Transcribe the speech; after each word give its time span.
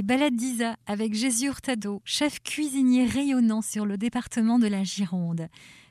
les 0.00 0.04
balades 0.04 0.34
d'Isa 0.34 0.76
avec 0.86 1.12
Jésus 1.12 1.48
Hurtado, 1.48 2.00
chef 2.06 2.40
cuisinier 2.42 3.04
rayonnant 3.04 3.60
sur 3.60 3.84
le 3.84 3.98
département 3.98 4.58
de 4.58 4.66
la 4.66 4.82
Gironde. 4.82 5.48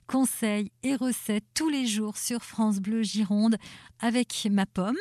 Conseils 0.08 0.72
et 0.82 0.96
recettes 0.96 1.46
tous 1.54 1.70
les 1.70 1.86
jours 1.86 2.18
sur 2.18 2.44
France 2.44 2.80
Bleu 2.80 3.04
Gironde 3.04 3.58
avec 4.00 4.48
ma 4.50 4.66
pomme 4.66 4.98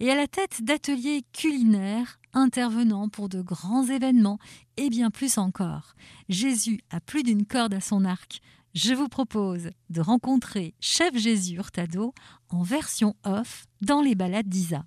et 0.00 0.10
à 0.10 0.16
la 0.16 0.26
tête 0.26 0.64
d'ateliers 0.64 1.22
culinaires 1.32 2.18
intervenant 2.32 3.08
pour 3.08 3.28
de 3.28 3.42
grands 3.42 3.86
événements 3.86 4.40
et 4.76 4.90
bien 4.90 5.12
plus 5.12 5.38
encore. 5.38 5.94
Jésus 6.28 6.80
a 6.90 6.98
plus 6.98 7.22
d'une 7.22 7.46
corde 7.46 7.74
à 7.74 7.80
son 7.80 8.04
arc. 8.04 8.40
Je 8.74 8.92
vous 8.92 9.08
propose 9.08 9.70
de 9.88 10.00
rencontrer 10.00 10.74
Chef 10.80 11.16
Jésus 11.16 11.54
Hurtado 11.54 12.12
en 12.48 12.64
version 12.64 13.14
off 13.22 13.66
dans 13.82 14.02
les 14.02 14.16
balades 14.16 14.48
d'Isa. 14.48 14.84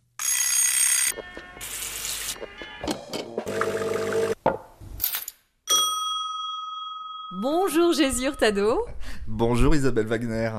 Bonjour 7.41 7.91
Jésus 7.91 8.27
Hurtado. 8.27 8.85
Bonjour 9.25 9.73
Isabelle 9.73 10.05
Wagner. 10.05 10.51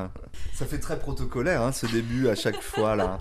Ça 0.52 0.66
fait 0.66 0.79
très 0.79 0.98
protocolaire 0.98 1.62
hein, 1.62 1.73
ce 1.73 1.87
début 1.87 2.29
à 2.29 2.34
chaque 2.34 2.60
fois 2.60 2.95
là. 2.95 3.20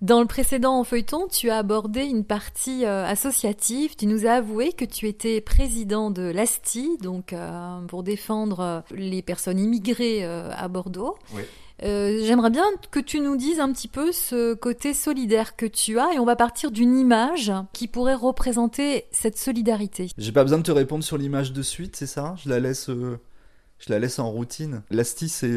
Dans 0.00 0.20
le 0.20 0.26
précédent 0.26 0.82
feuilleton, 0.84 1.28
tu 1.28 1.50
as 1.50 1.58
abordé 1.58 2.04
une 2.04 2.24
partie 2.24 2.84
euh, 2.84 3.04
associative. 3.04 3.94
Tu 3.96 4.06
nous 4.06 4.26
as 4.26 4.32
avoué 4.32 4.72
que 4.72 4.84
tu 4.84 5.06
étais 5.06 5.40
président 5.40 6.10
de 6.10 6.22
l'ASTI, 6.22 6.98
donc 7.00 7.32
euh, 7.32 7.80
pour 7.88 8.02
défendre 8.02 8.60
euh, 8.60 8.80
les 8.90 9.22
personnes 9.22 9.58
immigrées 9.58 10.24
à 10.24 10.68
Bordeaux. 10.68 11.16
Oui. 11.34 11.42
J'aimerais 11.82 12.48
bien 12.48 12.64
que 12.90 13.00
tu 13.00 13.20
nous 13.20 13.36
dises 13.36 13.60
un 13.60 13.70
petit 13.70 13.88
peu 13.88 14.10
ce 14.10 14.54
côté 14.54 14.94
solidaire 14.94 15.56
que 15.56 15.66
tu 15.66 15.98
as 15.98 16.14
et 16.14 16.18
on 16.18 16.24
va 16.24 16.34
partir 16.34 16.70
d'une 16.70 16.98
image 16.98 17.52
qui 17.74 17.86
pourrait 17.86 18.14
représenter 18.14 19.04
cette 19.10 19.36
solidarité. 19.36 20.08
J'ai 20.16 20.32
pas 20.32 20.42
besoin 20.42 20.58
de 20.58 20.62
te 20.62 20.72
répondre 20.72 21.04
sur 21.04 21.18
l'image 21.18 21.52
de 21.52 21.60
suite, 21.60 21.94
c'est 21.94 22.06
ça? 22.06 22.34
Je 22.42 22.48
la 22.48 22.60
laisse. 22.60 22.88
Je 23.78 23.92
la 23.92 23.98
laisse 23.98 24.18
en 24.18 24.30
routine. 24.30 24.82
L'ASTI, 24.90 25.28
c'est, 25.28 25.56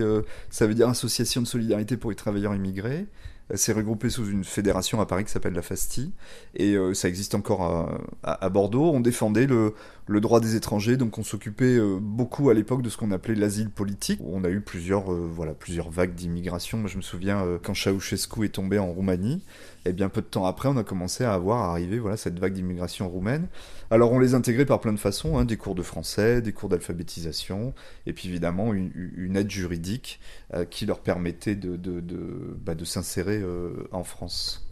ça 0.50 0.68
veut 0.68 0.74
dire 0.74 0.90
Association 0.90 1.42
de 1.42 1.48
solidarité 1.48 1.98
pour 1.98 2.10
les 2.10 2.16
travailleurs 2.16 2.54
immigrés. 2.54 3.08
C'est 3.56 3.74
regroupé 3.74 4.12
sous 4.12 4.30
une 4.30 4.44
fédération 4.44 5.02
à 5.02 5.08
Paris 5.08 5.26
qui 5.26 5.32
s'appelle 5.32 5.54
la 5.54 5.64
FASTI. 5.64 6.14
Et 6.56 6.76
euh, 6.76 6.94
ça 6.94 7.08
existe 7.08 7.34
encore 7.34 7.92
à, 8.22 8.50
Bordeaux. 8.50 8.92
On 8.92 9.00
défendait 9.00 9.48
le, 9.48 9.74
le, 10.10 10.22
droit 10.22 10.40
des 10.40 10.56
étrangers, 10.56 10.98
donc 10.98 11.18
on 11.18 11.24
s'occupait 11.24 11.78
euh, 11.78 12.00
beaucoup 12.02 12.50
à 12.50 12.54
l'époque 12.54 12.82
de 12.82 12.90
ce 12.90 12.98
qu'on 12.98 13.12
appelait 13.12 13.36
l'asile 13.36 13.70
politique. 13.70 14.20
On 14.26 14.44
a 14.44 14.50
eu 14.50 14.62
plusieurs, 14.62 15.14
euh, 15.14 15.30
voilà, 15.32 15.54
plusieurs 15.54 15.90
vagues 15.90 16.16
d'immigration. 16.16 16.86
je 16.88 16.98
me 16.98 17.02
souviens 17.02 17.46
quand 17.64 17.74
Ceausescu 17.74 18.46
est 18.46 18.50
tombé 18.50 18.80
en 18.80 18.88
Roumanie, 18.92 19.44
et 19.86 19.94
bien 19.94 20.10
peu 20.10 20.22
de 20.22 20.28
temps 20.28 20.46
après, 20.46 20.68
on 20.70 20.78
a 20.78 20.84
commencé 20.84 21.24
à 21.24 21.34
avoir 21.34 21.64
à 21.64 21.72
arriver 21.72 22.00
voilà, 22.00 22.18
cette 22.18 22.40
vague 22.40 22.54
d'immigration 22.54 23.08
roumaine. 23.08 23.48
Alors 23.92 24.12
on 24.12 24.20
les 24.20 24.36
intégrait 24.36 24.66
par 24.66 24.82
plein 24.82 24.94
de 24.94 25.00
façons, 25.00 25.38
hein, 25.38 25.46
des 25.46 25.58
cours 25.58 25.74
de 25.74 25.82
français, 25.82 26.42
des 26.42 26.52
cours 26.52 26.70
d'alphabétisation, 26.70 27.74
et 28.06 28.14
puis 28.14 28.30
évidemment 28.30 28.74
une, 28.74 29.36
aide 29.36 29.50
juridique 29.50 30.20
euh, 30.54 30.66
qui 30.66 30.86
leur 30.86 31.00
permettait 31.00 31.56
de, 31.56 31.76
de, 31.76 32.00
de, 32.00 32.58
bah, 32.64 32.76
de 32.76 32.86
s'insérer 32.86 33.40
euh, 33.42 33.88
en 33.92 34.04
France. 34.04 34.69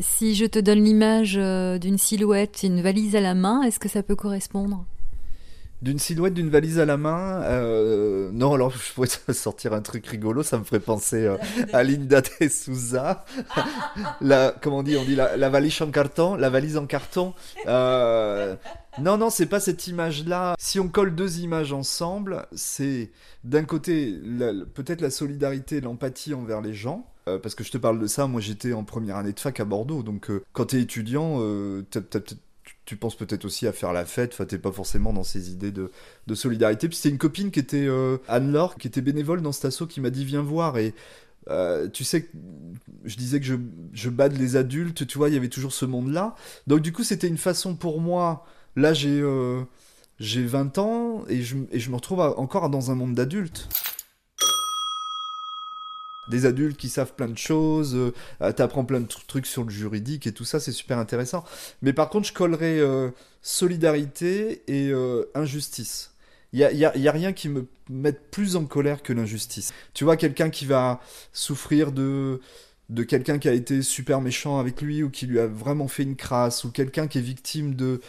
Si 0.00 0.34
je 0.34 0.44
te 0.44 0.58
donne 0.58 0.84
l'image 0.84 1.36
euh, 1.36 1.78
d'une 1.78 1.98
silhouette, 1.98 2.62
une 2.62 2.82
valise 2.82 3.16
à 3.16 3.20
la 3.20 3.34
main, 3.34 3.62
est-ce 3.62 3.78
que 3.78 3.88
ça 3.88 4.02
peut 4.02 4.16
correspondre? 4.16 4.84
D'une 5.80 6.00
silhouette 6.00 6.34
d'une 6.34 6.50
valise 6.50 6.80
à 6.80 6.84
la 6.84 6.96
main. 6.96 7.42
Euh, 7.44 8.30
non, 8.32 8.54
alors 8.54 8.72
je 8.72 8.92
pourrais 8.92 9.08
sortir 9.32 9.72
un 9.72 9.80
truc 9.80 10.04
rigolo, 10.08 10.42
ça 10.42 10.58
me 10.58 10.64
ferait 10.64 10.80
penser 10.80 11.24
euh, 11.24 11.36
à 11.72 11.84
Linda 11.84 12.20
de 12.20 12.48
Souza. 12.48 13.24
la, 14.20 14.52
comment 14.60 14.78
on 14.78 14.82
dit 14.82 14.96
On 14.96 15.04
dit 15.04 15.14
la, 15.14 15.48
valise 15.48 15.80
en 15.80 15.90
carton, 15.92 16.34
la 16.34 16.50
valise 16.50 16.76
en 16.76 16.86
carton. 16.86 17.32
Euh, 17.66 18.56
non, 19.00 19.18
non, 19.18 19.30
c'est 19.30 19.46
pas 19.46 19.60
cette 19.60 19.86
image-là. 19.86 20.56
Si 20.58 20.80
on 20.80 20.88
colle 20.88 21.14
deux 21.14 21.38
images 21.38 21.72
ensemble, 21.72 22.46
c'est 22.52 23.12
d'un 23.44 23.64
côté 23.64 24.20
peut-être 24.74 25.00
la 25.00 25.10
solidarité, 25.10 25.80
l'empathie 25.80 26.34
envers 26.34 26.60
les 26.60 26.74
gens. 26.74 27.06
Parce 27.42 27.54
que 27.54 27.64
je 27.64 27.70
te 27.70 27.78
parle 27.78 27.98
de 27.98 28.06
ça, 28.06 28.26
moi 28.26 28.40
j'étais 28.40 28.72
en 28.72 28.84
première 28.84 29.16
année 29.16 29.32
de 29.32 29.40
fac 29.40 29.60
à 29.60 29.64
Bordeaux, 29.64 30.02
donc 30.02 30.30
quand 30.52 30.66
t'es 30.66 30.80
étudiant, 30.80 31.38
peut-être 31.90 32.36
tu 32.88 32.96
penses 32.96 33.16
peut-être 33.16 33.44
aussi 33.44 33.66
à 33.66 33.72
faire 33.72 33.92
la 33.92 34.06
fête, 34.06 34.34
t'es 34.48 34.58
pas 34.58 34.72
forcément 34.72 35.12
dans 35.12 35.22
ces 35.22 35.50
idées 35.50 35.72
de, 35.72 35.90
solidarité. 36.34 36.88
Puis 36.88 36.96
c'était 36.96 37.10
une 37.10 37.18
copine 37.18 37.50
qui 37.50 37.60
était 37.60 37.86
euh, 37.86 38.16
Anne-Laure, 38.28 38.76
qui 38.76 38.86
était 38.86 39.02
bénévole 39.02 39.42
dans 39.42 39.52
cet 39.52 39.66
assaut, 39.66 39.86
qui 39.86 40.00
m'a 40.00 40.08
dit 40.08 40.24
viens 40.24 40.40
voir 40.40 40.78
et 40.78 40.94
euh, 41.50 41.88
tu 41.88 42.02
sais, 42.04 42.30
je 43.04 43.16
disais 43.16 43.40
que 43.40 43.46
je, 43.46 43.56
je 43.92 44.08
bade 44.08 44.38
les 44.38 44.56
adultes, 44.56 45.06
tu 45.06 45.18
vois, 45.18 45.28
il 45.28 45.34
y 45.34 45.36
avait 45.36 45.50
toujours 45.50 45.74
ce 45.74 45.84
monde-là. 45.84 46.34
Donc 46.66 46.80
du 46.80 46.92
coup 46.92 47.04
c'était 47.04 47.28
une 47.28 47.36
façon 47.36 47.74
pour 47.74 48.00
moi, 48.00 48.46
là 48.74 48.94
j'ai 48.94 49.20
euh, 49.20 49.62
j'ai 50.18 50.46
20 50.46 50.78
ans 50.78 51.24
et 51.28 51.42
je, 51.42 51.58
et 51.70 51.80
je 51.80 51.90
me 51.90 51.96
retrouve 51.96 52.20
encore 52.20 52.70
dans 52.70 52.90
un 52.90 52.94
monde 52.94 53.14
d'adultes 53.14 53.68
des 56.30 56.46
adultes 56.46 56.76
qui 56.76 56.88
savent 56.88 57.14
plein 57.14 57.28
de 57.28 57.38
choses, 57.38 57.94
euh, 57.94 58.12
euh, 58.42 58.52
t'apprends 58.52 58.84
plein 58.84 59.00
de 59.00 59.06
trucs 59.06 59.46
sur 59.46 59.64
le 59.64 59.70
juridique 59.70 60.26
et 60.26 60.32
tout 60.32 60.44
ça, 60.44 60.60
c'est 60.60 60.72
super 60.72 60.98
intéressant. 60.98 61.44
Mais 61.82 61.92
par 61.92 62.10
contre, 62.10 62.28
je 62.28 62.32
collerais 62.32 62.78
euh, 62.78 63.10
solidarité 63.42 64.62
et 64.68 64.92
injustice. 65.34 66.12
Il 66.52 66.58
n'y 66.58 66.64
a, 66.64 66.96
y 66.96 67.08
a, 67.08 67.12
rien 67.12 67.32
qui 67.32 67.50
me 67.50 67.66
mette 67.90 68.30
plus 68.30 68.56
en 68.56 68.64
colère 68.64 69.02
que 69.02 69.12
l'injustice. 69.12 69.72
Tu 69.92 70.04
vois, 70.04 70.16
quelqu'un 70.16 70.48
qui 70.48 70.64
va 70.64 71.00
souffrir 71.32 71.92
de, 71.92 72.40
de 72.88 73.02
quelqu'un 73.02 73.38
qui 73.38 73.48
a 73.48 73.52
été 73.52 73.82
super 73.82 74.22
méchant 74.22 74.58
avec 74.58 74.80
lui 74.80 75.02
ou 75.02 75.10
qui 75.10 75.26
lui 75.26 75.40
a 75.40 75.46
vraiment 75.46 75.88
fait 75.88 76.04
une 76.04 76.16
crasse 76.16 76.64
ou 76.64 76.70
quelqu'un 76.70 77.06
qui 77.06 77.18
est 77.18 77.22
victime 77.22 77.74
de 77.74 78.00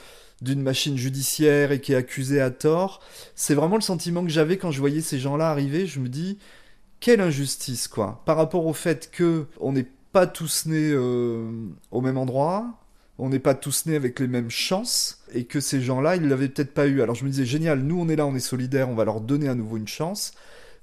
d'une 0.41 0.61
machine 0.61 0.97
judiciaire 0.97 1.71
et 1.73 1.81
qui 1.81 1.93
est 1.93 1.97
accusé 1.97 2.39
à 2.39 2.49
tort. 2.49 3.01
C'est 3.35 3.55
vraiment 3.55 3.75
le 3.75 3.81
sentiment 3.81 4.23
que 4.23 4.29
j'avais 4.29 4.57
quand 4.57 4.71
je 4.71 4.79
voyais 4.79 5.01
ces 5.01 5.19
gens-là 5.19 5.49
arriver. 5.49 5.85
Je 5.85 5.99
me 5.99 6.07
dis, 6.07 6.37
quelle 6.99 7.21
injustice, 7.21 7.87
quoi. 7.87 8.21
Par 8.25 8.37
rapport 8.37 8.65
au 8.65 8.73
fait 8.73 9.09
que 9.11 9.45
on 9.59 9.71
n'est 9.71 9.87
pas 10.11 10.27
tous 10.27 10.65
nés 10.65 10.91
euh, 10.91 11.49
au 11.91 12.01
même 12.01 12.17
endroit, 12.17 12.79
on 13.17 13.29
n'est 13.29 13.39
pas 13.39 13.53
tous 13.53 13.85
nés 13.85 13.95
avec 13.95 14.19
les 14.19 14.27
mêmes 14.27 14.49
chances, 14.49 15.23
et 15.33 15.45
que 15.45 15.59
ces 15.59 15.81
gens-là, 15.81 16.15
ils 16.15 16.27
l'avaient 16.27 16.49
peut-être 16.49 16.73
pas 16.73 16.87
eu. 16.87 17.01
Alors 17.01 17.15
je 17.15 17.25
me 17.25 17.29
disais, 17.29 17.45
génial, 17.45 17.79
nous 17.79 17.99
on 17.99 18.09
est 18.09 18.15
là, 18.15 18.25
on 18.25 18.35
est 18.35 18.39
solidaires, 18.39 18.89
on 18.89 18.95
va 18.95 19.05
leur 19.05 19.21
donner 19.21 19.49
à 19.49 19.55
nouveau 19.55 19.77
une 19.77 19.87
chance. 19.87 20.33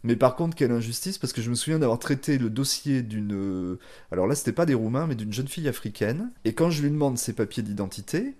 Mais 0.05 0.15
par 0.15 0.37
contre, 0.37 0.55
quelle 0.57 0.71
injustice, 0.71 1.19
parce 1.19 1.33
que 1.33 1.43
je 1.43 1.51
me 1.51 1.57
souviens 1.57 1.81
d'avoir 1.81 1.99
traité 1.99 2.39
le 2.39 2.49
dossier 2.49 3.03
d'une... 3.03 3.35
Euh, 3.35 3.79
alors 4.13 4.29
là, 4.29 4.37
c'était 4.37 4.53
pas 4.53 4.67
des 4.67 4.75
Roumains, 4.75 5.07
mais 5.07 5.17
d'une 5.17 5.33
jeune 5.33 5.49
fille 5.49 5.67
africaine. 5.67 6.31
Et 6.45 6.53
quand 6.53 6.71
je 6.71 6.83
lui 6.83 6.91
demande 6.91 7.19
ses 7.19 7.33
papiers 7.33 7.65
d'identité, 7.65 8.37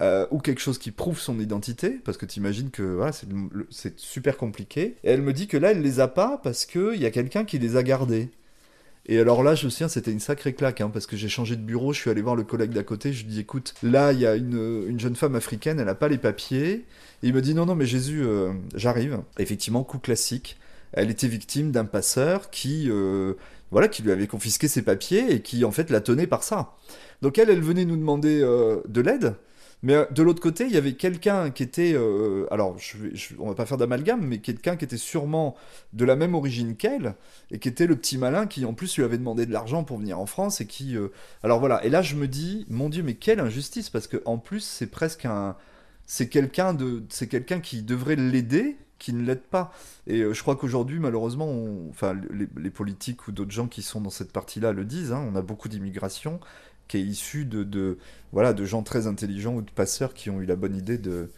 euh, 0.00 0.26
ou 0.30 0.38
quelque 0.38 0.60
chose 0.60 0.78
qui 0.78 0.92
prouve 0.92 1.20
son 1.20 1.38
identité, 1.38 1.90
parce 1.90 2.16
que 2.16 2.24
tu 2.24 2.38
imagines 2.38 2.70
que 2.70 2.82
voilà, 2.82 3.12
c'est 3.70 3.98
super 3.98 4.38
compliqué. 4.38 4.96
Et 5.04 5.10
elle 5.10 5.20
me 5.20 5.34
dit 5.34 5.46
que 5.46 5.58
là, 5.58 5.72
elle 5.72 5.82
les 5.82 6.00
a 6.00 6.08
pas 6.08 6.40
parce 6.42 6.64
qu'il 6.64 6.96
y 6.96 7.04
a 7.04 7.10
quelqu'un 7.10 7.44
qui 7.44 7.58
les 7.58 7.76
a 7.76 7.82
gardés. 7.82 8.30
Et 9.06 9.18
alors 9.18 9.42
là, 9.42 9.54
je 9.54 9.66
me 9.66 9.70
souviens, 9.70 9.88
c'était 9.88 10.12
une 10.12 10.20
sacrée 10.20 10.54
claque, 10.54 10.80
hein, 10.80 10.90
parce 10.90 11.06
que 11.06 11.16
j'ai 11.16 11.28
changé 11.28 11.56
de 11.56 11.62
bureau, 11.62 11.92
je 11.92 12.00
suis 12.00 12.10
allé 12.10 12.22
voir 12.22 12.36
le 12.36 12.44
collègue 12.44 12.70
d'à 12.70 12.82
côté, 12.82 13.12
je 13.12 13.24
lui 13.24 13.32
dis, 13.32 13.40
écoute, 13.40 13.74
là, 13.82 14.12
il 14.12 14.20
y 14.20 14.26
a 14.26 14.36
une, 14.36 14.84
une, 14.88 15.00
jeune 15.00 15.16
femme 15.16 15.34
africaine, 15.34 15.80
elle 15.80 15.86
n'a 15.86 15.94
pas 15.94 16.08
les 16.08 16.18
papiers. 16.18 16.84
Il 17.22 17.34
me 17.34 17.42
dit, 17.42 17.54
non, 17.54 17.66
non, 17.66 17.74
mais 17.74 17.86
Jésus, 17.86 18.22
euh, 18.22 18.52
j'arrive. 18.74 19.20
Effectivement, 19.38 19.84
coup 19.84 19.98
classique. 19.98 20.58
Elle 20.92 21.10
était 21.10 21.28
victime 21.28 21.72
d'un 21.72 21.84
passeur 21.84 22.50
qui, 22.50 22.86
euh, 22.88 23.34
voilà, 23.70 23.88
qui 23.88 24.02
lui 24.02 24.12
avait 24.12 24.26
confisqué 24.26 24.66
ses 24.68 24.82
papiers 24.82 25.30
et 25.32 25.40
qui, 25.42 25.64
en 25.64 25.72
fait, 25.72 25.90
la 25.90 26.00
tenait 26.00 26.26
par 26.26 26.42
ça. 26.42 26.76
Donc 27.20 27.38
elle, 27.38 27.50
elle 27.50 27.60
venait 27.60 27.84
nous 27.84 27.96
demander 27.96 28.40
de 28.40 29.00
l'aide. 29.00 29.34
Mais 29.82 29.94
euh, 29.94 30.04
de 30.10 30.22
l'autre 30.22 30.42
côté, 30.42 30.64
il 30.64 30.72
y 30.72 30.76
avait 30.76 30.94
quelqu'un 30.94 31.50
qui 31.50 31.62
était, 31.62 31.94
euh, 31.94 32.46
alors 32.50 32.78
je, 32.78 32.96
je, 33.14 33.34
on 33.38 33.48
va 33.48 33.54
pas 33.54 33.66
faire 33.66 33.78
d'amalgame, 33.78 34.20
mais 34.20 34.38
quelqu'un 34.38 34.76
qui 34.76 34.84
était 34.84 34.96
sûrement 34.96 35.56
de 35.92 36.04
la 36.04 36.16
même 36.16 36.34
origine 36.34 36.76
qu'elle, 36.76 37.14
et 37.50 37.58
qui 37.58 37.68
était 37.68 37.86
le 37.86 37.96
petit 37.96 38.18
malin 38.18 38.46
qui 38.46 38.64
en 38.64 38.74
plus 38.74 38.96
lui 38.96 39.04
avait 39.04 39.18
demandé 39.18 39.46
de 39.46 39.52
l'argent 39.52 39.84
pour 39.84 39.98
venir 39.98 40.18
en 40.18 40.26
France, 40.26 40.60
et 40.60 40.66
qui... 40.66 40.96
Euh, 40.96 41.08
alors 41.42 41.60
voilà, 41.60 41.84
et 41.84 41.90
là 41.90 42.02
je 42.02 42.14
me 42.14 42.28
dis, 42.28 42.66
mon 42.68 42.88
Dieu, 42.88 43.02
mais 43.02 43.14
quelle 43.14 43.40
injustice, 43.40 43.90
parce 43.90 44.06
que 44.06 44.22
en 44.24 44.38
plus 44.38 44.60
c'est 44.60 44.90
presque 44.90 45.24
un... 45.24 45.56
C'est 46.06 46.28
quelqu'un 46.28 46.74
de, 46.74 47.04
c'est 47.08 47.28
quelqu'un 47.28 47.60
qui 47.60 47.82
devrait 47.82 48.16
l'aider, 48.16 48.76
qui 48.98 49.12
ne 49.12 49.22
l'aide 49.22 49.42
pas. 49.42 49.72
Et 50.08 50.24
je 50.34 50.42
crois 50.42 50.56
qu'aujourd'hui, 50.56 50.98
malheureusement, 50.98 51.48
enfin, 51.88 52.16
les, 52.32 52.70
politiques 52.70 53.28
ou 53.28 53.32
d'autres 53.32 53.52
gens 53.52 53.68
qui 53.68 53.80
sont 53.80 54.00
dans 54.00 54.10
cette 54.10 54.32
partie-là 54.32 54.72
le 54.72 54.84
disent, 54.84 55.12
hein, 55.12 55.24
on 55.32 55.36
a 55.36 55.40
beaucoup 55.40 55.68
d'immigration, 55.68 56.40
qui 56.90 56.96
est 56.96 57.02
issu 57.02 57.44
de, 57.44 57.98
voilà, 58.32 58.52
de 58.52 58.64
gens 58.64 58.82
très 58.82 59.06
intelligents 59.06 59.54
ou 59.54 59.62
de 59.62 59.70
passeurs 59.70 60.12
qui 60.12 60.28
ont 60.28 60.40
eu 60.40 60.44
la 60.44 60.56
bonne 60.56 60.76
idée 60.76 60.98
de, 60.98 61.30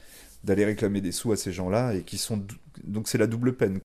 d'aller 0.45 0.65
réclamer 0.65 1.03
des 1.03 1.13
sous 1.13 1.31
à 1.31 1.37
ces 1.37 1.53
gens-là 1.53 1.93
et 1.95 2.05
qui 2.05 2.17
sont. 2.17 2.43
Donc 2.85 3.07
c'est 3.07 3.19
la 3.19 3.27
double 3.27 3.55
peine. 3.55 3.79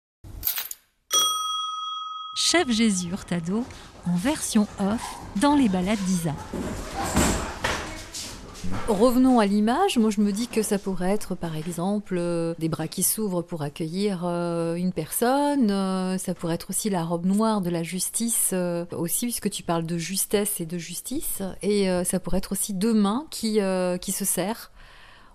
Chef 2.36 2.72
Jésus 2.72 3.10
Hurtado 3.10 3.66
en 4.06 4.16
version 4.16 4.66
off 4.80 5.02
dans 5.42 5.56
les 5.56 5.68
balades 5.68 6.00
d'Isa. 6.06 6.34
Revenons 8.88 9.40
à 9.40 9.46
l'image. 9.46 9.98
Moi, 9.98 10.10
je 10.10 10.22
me 10.22 10.32
dis 10.32 10.48
que 10.48 10.62
ça 10.62 10.80
pourrait 10.80 11.12
être, 11.12 11.36
par 11.36 11.56
exemple, 11.56 12.16
euh, 12.18 12.54
des 12.60 12.70
bras 12.70 12.88
qui 12.88 13.04
s'ouvrent 13.04 13.42
pour 13.42 13.62
accueillir 13.62 14.24
euh, 14.26 14.76
une 14.76 14.94
personne. 14.94 15.72
Euh, 15.72 16.18
ça 16.18 16.34
pourrait 16.34 16.56
être 16.56 16.70
aussi 16.70 16.90
la 16.90 17.04
robe 17.04 17.26
noire 17.26 17.62
de 17.62 17.70
la 17.70 17.84
justice, 17.84 18.54
aussi, 18.92 19.26
puisque 19.26 19.50
tu 19.50 19.64
parles 19.64 19.86
de 19.86 19.98
justesse 19.98 20.60
et 20.60 20.66
de 20.66 20.78
justice. 20.78 21.42
Et 21.62 21.88
ça 22.04 22.20
pourrait 22.20 22.40
être 22.40 22.52
aussi 22.52 22.74
deux 22.74 22.94
mains 22.94 23.26
qui, 23.30 23.60
qui 24.02 24.12
se 24.12 24.26
serrent 24.26 24.70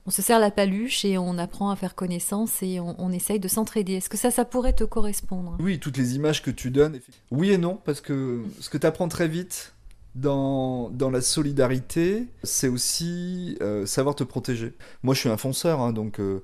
on 0.04 0.10
se 0.10 0.20
sert 0.20 0.40
la 0.40 0.50
paluche 0.50 1.04
et 1.04 1.16
on 1.16 1.38
apprend 1.38 1.70
à 1.70 1.76
faire 1.76 1.94
connaissance 1.94 2.62
et 2.62 2.80
on, 2.80 3.12
essaye 3.12 3.38
de 3.38 3.46
s'entraider. 3.46 3.94
Est-ce 3.94 4.08
que 4.08 4.16
ça, 4.16 4.30
ça 4.32 4.44
pourrait 4.44 4.72
te 4.72 4.84
correspondre? 4.84 5.56
Oui, 5.60 5.78
toutes 5.78 5.96
les 5.96 6.16
images 6.16 6.42
que 6.42 6.50
tu 6.50 6.70
donnes. 6.70 6.98
Oui 7.30 7.52
et 7.52 7.58
non, 7.58 7.78
parce 7.84 8.00
que 8.00 8.42
ce 8.60 8.68
que 8.68 8.78
tu 8.78 8.86
apprends 8.86 9.08
très 9.08 9.28
vite 9.28 9.74
dans, 10.14 10.90
la 11.10 11.20
solidarité, 11.20 12.26
c'est 12.42 12.68
aussi 12.68 13.56
euh, 13.60 13.86
savoir 13.86 14.14
te 14.14 14.24
protéger. 14.24 14.74
Moi, 15.02 15.14
je 15.14 15.20
suis 15.20 15.28
un 15.28 15.36
fonceur, 15.36 15.80
hein, 15.80 15.92
donc 15.92 16.20
euh, 16.20 16.42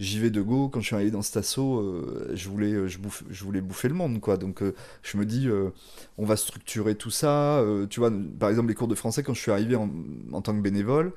j'y 0.00 0.18
vais 0.18 0.30
de 0.30 0.40
go. 0.40 0.68
Quand 0.68 0.80
je 0.80 0.86
suis 0.86 0.94
arrivé 0.94 1.10
dans 1.10 1.22
cet 1.22 1.36
assaut, 1.36 1.78
euh, 1.78 2.30
je, 2.34 2.48
voulais, 2.48 2.72
euh, 2.72 2.88
je, 2.88 2.98
bouffe, 2.98 3.24
je 3.30 3.44
voulais 3.44 3.60
bouffer 3.60 3.88
le 3.88 3.94
monde, 3.94 4.20
quoi. 4.20 4.36
Donc, 4.36 4.62
euh, 4.62 4.74
je 5.02 5.16
me 5.16 5.24
dis, 5.24 5.48
on 6.18 6.24
va 6.24 6.36
structurer 6.36 6.94
tout 6.94 7.10
ça. 7.10 7.62
tu 7.90 8.00
vois, 8.00 8.12
par 8.38 8.48
exemple, 8.48 8.68
les 8.68 8.74
cours 8.74 8.88
de 8.88 8.94
français, 8.94 9.22
quand 9.22 9.34
je 9.34 9.40
suis 9.40 9.50
arrivé 9.50 9.76
en, 9.76 9.90
en 10.32 10.42
tant 10.42 10.54
que 10.54 10.60
bénévole, 10.60 11.12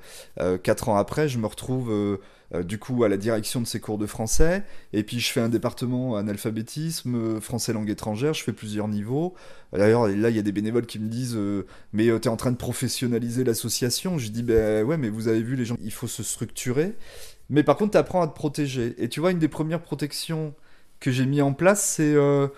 quatre 0.62 0.88
ans 0.88 0.96
après, 0.96 1.28
je 1.28 1.38
me 1.38 1.46
retrouve 1.46 2.18
du 2.64 2.78
coup 2.78 3.04
à 3.04 3.08
la 3.08 3.16
direction 3.16 3.60
de 3.60 3.66
ces 3.66 3.80
cours 3.80 3.98
de 3.98 4.06
français. 4.06 4.64
Et 4.92 5.02
puis, 5.02 5.20
je 5.20 5.30
fais 5.30 5.40
un 5.40 5.48
département 5.48 6.16
analphabétisme, 6.16 7.40
français 7.40 7.72
langue 7.72 7.90
étrangère. 7.90 8.34
Je 8.34 8.42
fais 8.42 8.52
plusieurs 8.52 8.88
niveaux. 8.88 9.34
D'ailleurs, 9.72 10.08
là, 10.08 10.30
il 10.30 10.36
y 10.36 10.38
a 10.38 10.42
des 10.42 10.52
bénévoles 10.52 10.86
qui 10.86 10.98
me 10.98 11.08
disent, 11.08 11.38
mais 11.92 12.06
tu 12.20 12.28
es 12.28 12.28
en 12.28 12.36
train 12.36 12.52
de 12.52 12.56
professionnaliser 12.56 13.44
l'association? 13.44 14.18
Je 14.18 14.28
dis, 14.28 14.42
ben 14.42 14.84
ouais, 14.84 14.96
mais 14.96 15.08
vous 15.08 15.28
avez 15.28 15.42
vu, 15.42 15.56
les 15.56 15.64
gens, 15.64 15.76
il 15.82 15.92
faut 15.92 16.08
se 16.08 16.22
structurer. 16.22 16.94
Mais 17.50 17.62
par 17.62 17.76
contre, 17.76 17.92
tu 17.92 17.98
apprends 17.98 18.22
à 18.22 18.28
te 18.28 18.34
protéger. 18.34 18.94
Et 18.98 19.08
tu 19.08 19.20
vois, 19.20 19.30
une 19.30 19.38
des 19.38 19.48
premières 19.48 19.82
protections 19.82 20.54
que 21.00 21.10
j'ai 21.10 21.26
mis 21.26 21.42
en 21.42 21.52
place, 21.52 21.84
c'est. 21.84 22.14
Euh, 22.14 22.48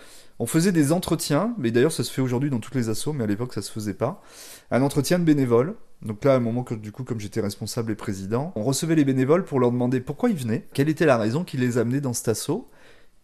on 0.42 0.46
faisait 0.46 0.72
des 0.72 0.90
entretiens, 0.90 1.54
mais 1.58 1.70
d'ailleurs 1.70 1.92
ça 1.92 2.02
se 2.02 2.10
fait 2.10 2.22
aujourd'hui 2.22 2.48
dans 2.48 2.60
toutes 2.60 2.74
les 2.74 2.88
assos, 2.88 3.12
mais 3.12 3.24
à 3.24 3.26
l'époque 3.26 3.52
ça 3.52 3.60
se 3.60 3.70
faisait 3.70 3.92
pas. 3.92 4.22
Un 4.70 4.80
entretien 4.80 5.18
de 5.18 5.24
bénévoles. 5.24 5.74
Donc 6.00 6.24
là, 6.24 6.32
à 6.32 6.36
un 6.36 6.40
moment 6.40 6.64
que 6.64 6.74
du 6.74 6.92
coup, 6.92 7.04
comme 7.04 7.20
j'étais 7.20 7.42
responsable 7.42 7.92
et 7.92 7.94
président, 7.94 8.50
on 8.56 8.62
recevait 8.62 8.94
les 8.94 9.04
bénévoles 9.04 9.44
pour 9.44 9.60
leur 9.60 9.70
demander 9.70 10.00
pourquoi 10.00 10.30
ils 10.30 10.36
venaient, 10.36 10.66
quelle 10.72 10.88
était 10.88 11.04
la 11.04 11.18
raison 11.18 11.44
qui 11.44 11.58
les 11.58 11.76
amenait 11.76 12.00
dans 12.00 12.14
cet 12.14 12.28
assaut, 12.28 12.70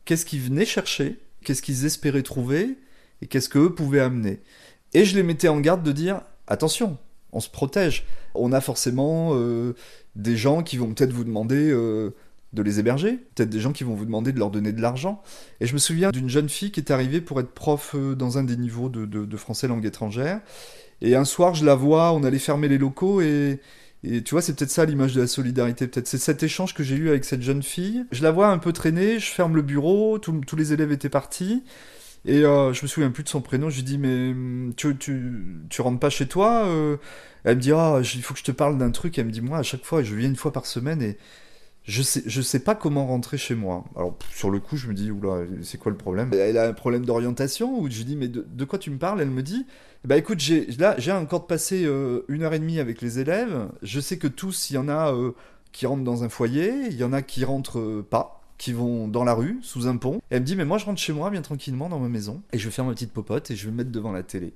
qu'est-ce 0.05 0.27
qu'ils 0.27 0.43
venaient 0.43 0.67
chercher, 0.67 1.19
qu'est-ce 1.43 1.63
qu'ils 1.63 1.87
espéraient 1.87 2.23
trouver, 2.23 2.77
et 3.23 3.27
qu'est-ce 3.29 3.49
qu'eux 3.49 3.75
pouvaient 3.75 4.01
amener. 4.01 4.43
Et 4.93 5.07
je 5.07 5.17
les 5.17 5.23
mettais 5.23 5.49
en 5.49 5.59
garde 5.59 5.83
de 5.83 5.93
dire 5.93 6.21
attention, 6.47 6.99
on 7.33 7.41
se 7.41 7.51
protège. 7.51 8.05
On 8.35 8.53
a 8.53 8.61
forcément 8.61 9.31
euh, 9.35 9.75
des 10.15 10.37
gens 10.37 10.63
qui 10.63 10.77
vont 10.77 10.93
peut-être 10.93 11.13
vous 11.13 11.25
demander 11.25 11.71
euh, 11.71 12.11
de 12.53 12.63
les 12.63 12.81
héberger, 12.81 13.19
peut-être 13.35 13.51
des 13.51 13.61
gens 13.61 13.73
qui 13.73 13.85
vont 13.85 13.95
vous 13.95 14.05
demander 14.05 14.33
de 14.33 14.39
leur 14.39 14.51
donner 14.51 14.73
de 14.73 14.81
l'argent. 14.81 15.23
Et 15.61 15.67
je 15.67 15.75
me 15.75 15.79
souviens 15.79 16.11
d'une 16.11 16.29
jeune 16.29 16.49
fille 16.49 16.71
qui 16.71 16.81
est 16.81 16.91
arrivée 16.91 17.21
pour 17.21 17.41
être 17.41 17.53
prof 17.53 17.95
euh, 17.95 18.15
dans 18.15 18.39
un 18.39 18.45
des 18.45 18.57
niveaux 18.57 18.89
de, 18.89 19.37
français 19.37 19.69
langue 19.69 19.85
étrangère. 19.85 20.41
Et 21.03 21.15
un 21.15 21.25
soir, 21.25 21.55
je 21.55 21.65
la 21.65 21.75
vois, 21.75 22.13
on 22.13 22.25
allait 22.25 22.39
fermer 22.39 22.69
les 22.69 22.79
locaux 22.79 23.21
et, 23.21 23.61
tu 24.03 24.31
vois, 24.31 24.41
c'est 24.41 24.55
peut-être 24.55 24.71
ça 24.71 24.85
l'image 24.85 25.15
de 25.15 25.21
la 25.21 25.27
solidarité. 25.27 25.87
Peut-être 25.89 26.07
c'est 26.07 26.19
cet 26.19 26.43
échange 26.43 26.75
que 26.75 26.83
j'ai 26.83 26.95
eu 26.95 27.09
avec 27.09 27.25
cette 27.25 27.43
jeune 27.43 27.63
fille. 27.63 28.07
Je 28.13 28.23
la 28.23 28.31
vois 28.31 28.49
un 28.49 28.59
peu 28.59 28.73
traîner, 28.73 29.19
je 29.19 29.27
ferme 29.27 29.57
le 29.57 29.63
bureau, 29.63 30.19
tous 30.19 30.57
les 30.57 30.73
élèves 30.73 30.93
étaient 30.93 31.11
partis. 31.11 31.65
Et 32.27 32.45
euh, 32.45 32.73
je 32.73 32.83
me 32.83 32.89
souviens 32.89 33.11
plus 33.11 33.23
de 33.23 33.29
son 33.29 33.41
prénom. 33.41 33.71
Je 33.71 33.77
lui 33.77 33.83
dis 33.85 33.99
mais 33.99 34.31
hum, 34.31 34.75
tu, 34.77 35.81
rentres 35.81 36.01
pas 36.01 36.11
chez 36.11 36.27
toi 36.27 36.67
euh 36.67 36.97
Elle 37.45 37.57
me 37.57 37.61
dit 37.61 37.73
ah 37.73 38.01
il 38.03 38.23
faut 38.23 38.35
que 38.35 38.41
je 38.41 38.45
te 38.45 38.53
parle 38.53 38.77
d'un 38.79 38.91
truc. 38.91 39.19
elle 39.19 39.27
me 39.27 39.31
dit 39.31 39.41
moi 39.41 39.59
à 39.59 39.63
chaque 39.63 39.85
fois 39.85 40.03
je 40.03 40.15
viens 40.15 40.29
une 40.29 40.37
fois 40.37 40.53
par 40.53 40.67
semaine 40.67 41.01
et 41.03 41.19
je 41.85 42.03
sais 42.03 42.29
sais 42.29 42.61
pas 42.61 42.75
comment 42.75 43.07
rentrer 43.07 43.39
chez 43.39 43.55
moi. 43.55 43.85
Alors 43.95 44.19
sur 44.35 44.51
le 44.51 44.59
coup 44.59 44.77
je 44.77 44.89
me 44.89 44.95
dis 44.95 45.11
oula 45.13 45.45
c'est 45.63 45.79
quoi 45.79 45.93
le 45.93 45.99
problème? 45.99 46.31
Elle 46.33 46.59
a 46.59 46.69
un 46.69 46.73
problème 46.73 47.05
d'orientation 47.07 47.79
ou 47.79 47.89
je 47.89 47.99
lui 47.99 48.05
dis 48.05 48.17
mais 48.17 48.29
de, 48.29 48.65
quoi 48.65 48.79
tu 48.81 48.91
me 48.91 48.99
parles? 48.99 49.21
Elle 49.21 49.31
me 49.31 49.43
dit 49.43 49.65
bah 50.05 50.17
écoute 50.17 50.41
j'ai 50.41 50.67
là 50.79 50.97
j'ai 50.99 51.13
encore 51.13 51.43
de 51.43 51.47
passer 51.47 51.85
euh, 51.85 52.25
une 52.29 52.43
heure 52.43 52.55
et 52.55 52.59
demie 52.59 52.81
avec 52.81 53.03
les 53.03 53.21
élèves. 53.21 53.69
Je 53.83 54.01
sais 54.01 54.19
que 54.19 54.27
tous 54.27 54.71
il 54.71 54.75
y 54.75 54.79
en 54.79 54.89
a 54.89 55.15
qui 55.71 55.87
rentrent 55.87 56.05
dans 56.05 56.25
un 56.25 56.29
foyer, 56.29 56.73
il 56.91 56.97
y 56.97 57.05
en 57.05 57.13
a 57.13 57.23
qui 57.23 57.45
rentrent 57.45 58.03
pas 58.11 58.36
qui 58.59 58.73
vont 58.73 59.09
dans 59.09 59.25
la 59.25 59.35
rue, 59.35 59.59
sous 59.63 59.87
un 59.87 59.97
pont. 59.97 60.17
Et 60.31 60.37
elle 60.37 60.41
me 60.41 60.47
dit, 60.47 60.57
mais 60.57 60.65
moi 60.65 60.79
je 60.79 60.85
rentre 60.85 61.01
chez 61.01 61.13
moi 61.13 61.31
bien 61.31 61.43
tranquillement 61.43 61.89
dans 61.89 61.99
ma 61.99 62.09
maison, 62.09 62.43
et 62.53 62.59
je 62.59 62.65
vais 62.65 62.71
faire 62.71 62.85
ma 62.85 62.93
petite 62.93 63.13
popote, 63.13 63.51
et 63.51 63.57
je 63.57 63.67
vais 63.67 63.73
me 63.73 63.79
mettre 63.79 63.91
devant 63.91 64.13
la 64.13 64.23
télé. 64.23 64.55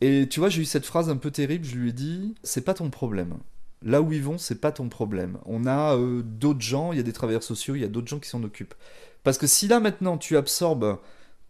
Et 0.00 0.28
tu 0.28 0.40
vois, 0.40 0.48
j'ai 0.48 0.62
eu 0.62 0.66
cette 0.66 0.86
phrase 0.86 1.08
un 1.08 1.16
peu 1.16 1.30
terrible, 1.30 1.64
je 1.64 1.76
lui 1.76 1.90
ai 1.90 1.92
dit, 1.92 2.34
c'est 2.42 2.64
pas 2.64 2.74
ton 2.74 2.90
problème. 2.90 3.38
Là 3.82 4.00
où 4.00 4.12
ils 4.12 4.22
vont, 4.22 4.38
c'est 4.38 4.60
pas 4.60 4.72
ton 4.72 4.88
problème. 4.88 5.38
On 5.44 5.66
a 5.66 5.96
euh, 5.96 6.22
d'autres 6.22 6.60
gens, 6.60 6.92
il 6.92 6.96
y 6.96 7.00
a 7.00 7.04
des 7.04 7.12
travailleurs 7.12 7.42
sociaux, 7.42 7.74
il 7.74 7.82
y 7.82 7.84
a 7.84 7.88
d'autres 7.88 8.08
gens 8.08 8.18
qui 8.18 8.28
s'en 8.28 8.42
occupent. 8.42 8.74
Parce 9.22 9.38
que 9.38 9.46
si 9.46 9.68
là 9.68 9.80
maintenant 9.80 10.18
tu 10.18 10.36
absorbes 10.36 10.98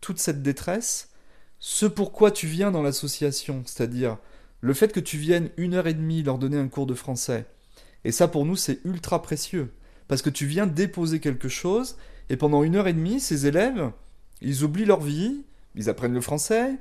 toute 0.01 0.19
cette 0.19 0.43
détresse, 0.43 1.11
ce 1.59 1.87
pourquoi 1.87 2.31
tu 2.31 2.47
viens 2.47 2.71
dans 2.71 2.83
l'association, 2.83 3.63
c'est-à-dire 3.67 4.19
le 4.61 4.75
fait 4.75 4.93
que 4.93 5.01
tu 5.01 5.17
viennes 5.17 5.51
une 5.57 5.75
heure 5.75 5.87
et 5.87 5.95
demie 5.95 6.23
leur 6.23 6.39
donner 6.39 6.59
un 6.59 6.69
cours 6.69 6.87
de 6.87 6.95
français, 6.95 7.47
et 8.05 8.13
ça 8.13 8.29
pour 8.29 8.47
nous 8.47 8.57
c'est 8.57 8.81
ultra 8.85 9.23
précieux 9.23 9.73
parce 10.09 10.23
que 10.23 10.31
tu 10.31 10.47
viens 10.47 10.67
déposer 10.67 11.21
quelque 11.21 11.49
chose, 11.49 11.97
et 12.31 12.37
pendant 12.37 12.62
une 12.62 12.77
heure 12.77 12.89
et 12.89 12.93
demie, 12.93 13.21
ces 13.21 13.47
élèves, 13.47 13.91
ils 14.41 14.65
oublient 14.65 14.85
leur 14.85 15.01
vie, 15.01 15.43
ils 15.75 15.89
apprennent 15.89 16.15
le 16.15 16.21
français, 16.21 16.77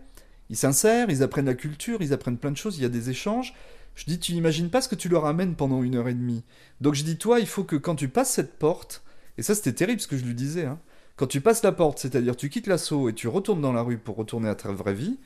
ils 0.49 0.57
s'insèrent, 0.57 1.09
ils 1.09 1.23
apprennent 1.23 1.45
la 1.45 1.53
culture, 1.53 2.01
ils 2.01 2.13
apprennent 2.13 2.37
plein 2.37 2.51
de 2.51 2.57
choses, 2.57 2.77
il 2.77 2.83
y 2.83 2.85
a 2.85 2.89
des 2.89 3.09
échanges. 3.09 3.53
Je 3.95 4.05
dis, 4.05 4.19
tu 4.19 4.33
n'imagines 4.33 4.69
pas 4.69 4.81
ce 4.81 4.89
que 4.89 4.95
tu 4.95 5.09
leur 5.09 5.25
amènes 5.25 5.55
pendant 5.55 5.83
une 5.83 5.95
heure 5.95 6.07
et 6.07 6.13
demie. 6.13 6.43
Donc 6.81 6.95
je 6.95 7.03
dis, 7.03 7.17
toi, 7.17 7.39
il 7.39 7.47
faut 7.47 7.63
que 7.63 7.75
quand 7.75 7.95
tu 7.95 8.07
passes 8.07 8.31
cette 8.31 8.57
porte, 8.57 9.03
et 9.37 9.43
ça 9.43 9.55
c'était 9.55 9.73
terrible 9.73 10.01
ce 10.01 10.07
que 10.07 10.17
je 10.17 10.25
lui 10.25 10.35
disais, 10.35 10.65
hein, 10.65 10.79
quand 11.15 11.27
tu 11.27 11.41
passes 11.41 11.63
la 11.63 11.71
porte, 11.71 11.99
c'est-à-dire 11.99 12.35
tu 12.35 12.49
quittes 12.49 12.67
l'assaut 12.67 13.09
et 13.09 13.13
tu 13.13 13.27
retournes 13.27 13.61
dans 13.61 13.73
la 13.73 13.83
rue 13.83 13.97
pour 13.97 14.15
retourner 14.15 14.49
à 14.49 14.55
ta 14.55 14.71
vraie 14.71 14.95
vie, 14.95 15.19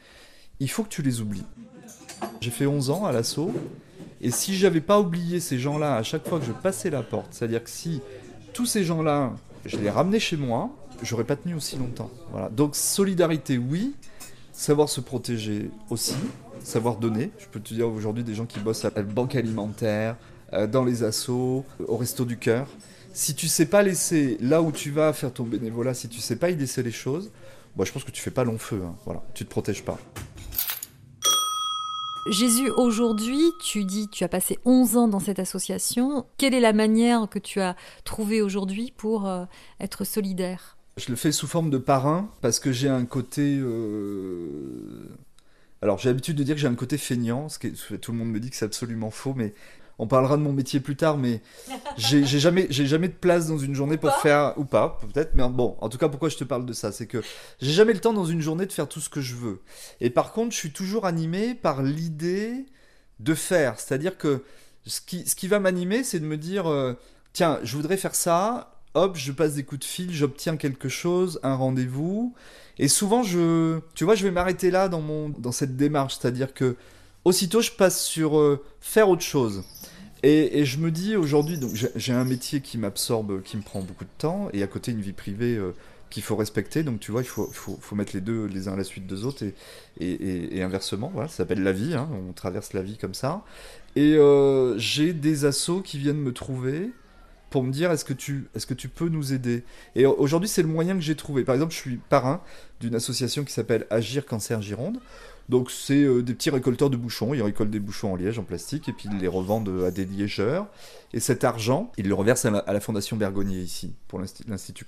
il 0.59 0.69
faut 0.69 0.83
que 0.83 0.89
tu 0.89 1.01
les 1.01 1.21
oublies. 1.21 1.45
J'ai 2.41 2.51
fait 2.51 2.65
11 2.65 2.89
ans 2.89 3.05
à 3.05 3.11
l'assaut, 3.11 3.53
et 4.21 4.31
si 4.31 4.55
j'avais 4.55 4.81
pas 4.81 4.99
oublié 4.99 5.39
ces 5.39 5.59
gens-là 5.59 5.95
à 5.95 6.03
chaque 6.03 6.27
fois 6.27 6.39
que 6.39 6.45
je 6.45 6.51
passais 6.51 6.89
la 6.89 7.03
porte, 7.03 7.27
c'est-à-dire 7.31 7.63
que 7.63 7.69
si 7.69 8.01
tous 8.53 8.65
ces 8.65 8.83
gens-là, 8.83 9.33
je 9.65 9.77
les 9.77 9.89
ramenais 9.89 10.19
chez 10.19 10.37
moi, 10.37 10.71
j'aurais 11.03 11.23
pas 11.23 11.35
tenu 11.35 11.53
aussi 11.53 11.77
longtemps. 11.77 12.09
Voilà. 12.31 12.49
Donc 12.49 12.75
solidarité, 12.75 13.57
oui. 13.57 13.95
Savoir 14.51 14.89
se 14.89 15.01
protéger 15.01 15.69
aussi. 15.91 16.15
Savoir 16.63 16.95
donner. 16.95 17.29
Je 17.37 17.45
peux 17.45 17.59
te 17.59 17.73
dire 17.73 17.87
aujourd'hui 17.87 18.23
des 18.23 18.33
gens 18.33 18.47
qui 18.47 18.59
bossent 18.59 18.85
à 18.85 18.91
la 18.95 19.03
banque 19.03 19.35
alimentaire, 19.35 20.15
euh, 20.53 20.65
dans 20.65 20.83
les 20.83 21.03
assos, 21.03 21.63
au 21.87 21.97
resto 21.97 22.25
du 22.25 22.37
cœur. 22.37 22.67
Si 23.13 23.35
tu 23.35 23.47
sais 23.47 23.67
pas 23.67 23.83
laisser 23.83 24.37
là 24.41 24.61
où 24.61 24.71
tu 24.71 24.89
vas 24.91 25.13
faire 25.13 25.31
ton 25.31 25.43
bénévolat, 25.43 25.93
si 25.93 26.07
tu 26.07 26.19
sais 26.19 26.35
pas 26.35 26.49
y 26.49 26.55
laisser 26.55 26.81
les 26.81 26.91
choses, 26.91 27.31
moi 27.75 27.85
je 27.85 27.91
pense 27.91 28.03
que 28.03 28.11
tu 28.11 28.21
fais 28.21 28.31
pas 28.31 28.43
long 28.43 28.57
feu. 28.57 28.81
Hein. 28.83 28.95
Voilà, 29.05 29.21
tu 29.33 29.45
te 29.45 29.49
protèges 29.49 29.83
pas. 29.83 29.99
Jésus, 32.29 32.69
aujourd'hui, 32.69 33.51
tu 33.61 33.85
dis, 33.85 34.07
tu 34.09 34.23
as 34.23 34.27
passé 34.27 34.59
11 34.65 34.97
ans 34.97 35.07
dans 35.07 35.19
cette 35.19 35.39
association. 35.39 36.25
Quelle 36.37 36.53
est 36.53 36.59
la 36.59 36.73
manière 36.73 37.27
que 37.29 37.39
tu 37.39 37.59
as 37.61 37.75
trouvée 38.03 38.41
aujourd'hui 38.41 38.93
pour 38.95 39.27
euh, 39.27 39.45
être 39.79 40.03
solidaire? 40.03 40.77
Je 40.97 41.09
le 41.09 41.15
fais 41.15 41.31
sous 41.31 41.47
forme 41.47 41.69
de 41.69 41.77
parrain 41.77 42.29
parce 42.41 42.59
que 42.59 42.71
j'ai 42.71 42.89
un 42.89 43.05
côté... 43.05 43.57
Euh, 43.59 45.09
alors 45.81 45.99
j'ai 45.99 46.09
l'habitude 46.09 46.35
de 46.35 46.43
dire 46.43 46.55
que 46.55 46.61
j'ai 46.61 46.67
un 46.67 46.75
côté 46.75 46.97
feignant, 46.97 47.49
ce 47.49 47.59
que 47.59 47.95
tout 47.95 48.11
le 48.11 48.17
monde 48.17 48.29
me 48.29 48.39
dit 48.39 48.49
que 48.49 48.55
c'est 48.55 48.65
absolument 48.65 49.11
faux, 49.11 49.33
mais 49.35 49.53
on 49.99 50.07
parlera 50.07 50.37
de 50.37 50.41
mon 50.41 50.53
métier 50.53 50.79
plus 50.79 50.95
tard, 50.95 51.17
mais 51.17 51.41
j'ai 51.97 52.23
jamais, 52.25 52.67
j'ai 52.69 52.85
jamais 52.85 53.07
de 53.07 53.13
place 53.13 53.47
dans 53.47 53.57
une 53.57 53.73
journée 53.73 53.97
pour 53.97 54.13
faire 54.17 54.53
ou 54.57 54.63
pas, 54.63 54.99
peut-être. 55.01 55.33
Mais 55.33 55.47
bon, 55.49 55.75
en 55.81 55.89
tout 55.89 55.97
cas, 55.97 56.07
pourquoi 56.07 56.29
je 56.29 56.37
te 56.37 56.43
parle 56.43 56.65
de 56.65 56.73
ça, 56.73 56.91
c'est 56.91 57.07
que 57.07 57.21
j'ai 57.59 57.71
jamais 57.71 57.93
le 57.93 57.99
temps 57.99 58.13
dans 58.13 58.25
une 58.25 58.41
journée 58.41 58.65
de 58.65 58.71
faire 58.71 58.87
tout 58.87 58.99
ce 58.99 59.09
que 59.09 59.21
je 59.21 59.35
veux. 59.35 59.61
Et 59.99 60.09
par 60.09 60.33
contre, 60.33 60.53
je 60.53 60.57
suis 60.57 60.71
toujours 60.71 61.05
animé 61.05 61.55
par 61.55 61.81
l'idée 61.81 62.65
de 63.19 63.33
faire. 63.33 63.79
C'est-à-dire 63.79 64.17
que 64.17 64.43
ce 64.85 65.01
qui, 65.01 65.27
ce 65.27 65.35
qui 65.35 65.47
va 65.47 65.59
m'animer, 65.59 66.03
c'est 66.03 66.19
de 66.19 66.25
me 66.25 66.37
dire, 66.37 66.67
euh, 66.67 66.93
tiens, 67.33 67.59
je 67.63 67.75
voudrais 67.75 67.97
faire 67.97 68.15
ça. 68.15 68.73
Hop, 68.93 69.15
je 69.15 69.31
passe 69.31 69.55
des 69.55 69.63
coups 69.63 69.81
de 69.81 69.85
fil, 69.85 70.13
j'obtiens 70.13 70.57
quelque 70.57 70.89
chose, 70.89 71.39
un 71.43 71.55
rendez-vous. 71.55 72.33
Et 72.79 72.87
souvent, 72.87 73.23
je, 73.23 73.79
tu 73.95 74.05
vois, 74.05 74.15
je 74.15 74.23
vais 74.23 74.31
m'arrêter 74.31 74.71
là 74.71 74.89
dans 74.89 75.01
mon, 75.01 75.29
dans 75.29 75.51
cette 75.51 75.75
démarche, 75.75 76.17
c'est-à-dire 76.19 76.53
que 76.53 76.75
aussitôt 77.27 77.59
je 77.59 77.71
passe 77.71 78.01
sur 78.01 78.39
euh, 78.39 78.63
faire 78.79 79.09
autre 79.09 79.21
chose. 79.21 79.63
Et, 80.23 80.65
je 80.65 80.77
me 80.79 80.91
dis 80.91 81.15
aujourd'hui, 81.15 81.59
j'ai 81.95 82.13
un 82.13 82.25
métier 82.25 82.61
qui 82.61 82.77
m'absorbe, 82.77 83.43
qui 83.43 83.55
me 83.55 83.61
prend 83.61 83.81
beaucoup 83.81 84.05
de 84.05 84.09
temps, 84.17 84.49
et 84.51 84.63
à 84.63 84.67
côté 84.67 84.91
une 84.91 85.01
vie 85.01 85.13
privée 85.13 85.55
euh, 85.55 85.73
qu'il 86.09 86.23
faut 86.23 86.35
respecter. 86.35 86.83
Donc 86.83 86.99
tu 86.99 87.11
vois, 87.11 87.21
il 87.21 87.27
faut, 87.27 87.95
mettre 87.95 88.13
les 88.15 88.21
deux 88.21 88.45
les 88.45 88.67
uns 88.67 88.73
à 88.73 88.75
la 88.77 88.83
suite 88.83 89.05
des 89.05 89.25
autres, 89.25 89.43
et, 89.99 90.63
inversement. 90.63 91.11
Voilà, 91.13 91.27
ça 91.27 91.37
s'appelle 91.37 91.61
la 91.61 91.73
vie. 91.73 91.93
Hein, 91.93 92.09
on 92.27 92.31
traverse 92.31 92.73
la 92.73 92.81
vie 92.81 92.97
comme 92.97 93.13
ça. 93.13 93.43
Et 93.95 94.15
euh, 94.15 94.77
j'ai 94.77 95.13
des 95.13 95.45
assos 95.45 95.81
qui 95.81 95.97
viennent 95.97 96.21
me 96.21 96.33
trouver 96.33 96.91
pour 97.49 97.63
me 97.63 97.71
dire 97.71 97.91
est-ce 97.91 98.05
que 98.05 98.13
est-ce 98.55 98.65
que 98.65 98.73
tu 98.73 98.89
peux 98.89 99.09
nous 99.09 99.33
aider? 99.33 99.63
Et 99.95 100.05
aujourd'hui 100.05 100.49
c'est 100.49 100.61
le 100.61 100.67
moyen 100.67 100.95
que 100.95 101.01
j'ai 101.01 101.15
trouvé 101.15 101.43
par 101.45 101.55
exemple 101.55 101.73
je 101.73 101.77
suis 101.77 101.95
parrain 101.95 102.41
d'une 102.81 102.93
association 102.93 103.45
qui 103.45 103.53
s'appelle 103.53 103.87
Agir 103.89 104.25
Cancer 104.25 104.61
Gironde 104.61 104.99
donc 105.49 105.71
c'est 105.71 106.03
euh, 106.03 106.21
des 106.21 106.33
petits 106.33 106.49
récolteurs 106.49 106.89
de 106.89 106.97
bouchons, 106.97 107.33
ils 107.33 107.41
récoltent 107.41 107.71
des 107.71 107.79
bouchons 107.79 108.13
en 108.13 108.15
liège, 108.15 108.37
en 108.37 108.43
plastique, 108.43 108.89
et 108.89 108.93
puis 108.93 109.07
ils 109.11 109.17
les 109.17 109.27
revendent 109.27 109.69
euh, 109.69 109.87
à 109.87 109.91
des 109.91 110.05
liégeurs. 110.05 110.67
Et 111.13 111.21
cet 111.21 111.45
argent, 111.45 111.91
ils 111.97 112.07
le 112.07 112.13
reversent 112.13 112.45
à 112.45 112.51
la, 112.51 112.79
Fondation 112.81 113.15
Bergonier 113.15 113.59
ici, 113.59 113.93
pour 114.09 114.19
l'Institut 114.19 114.85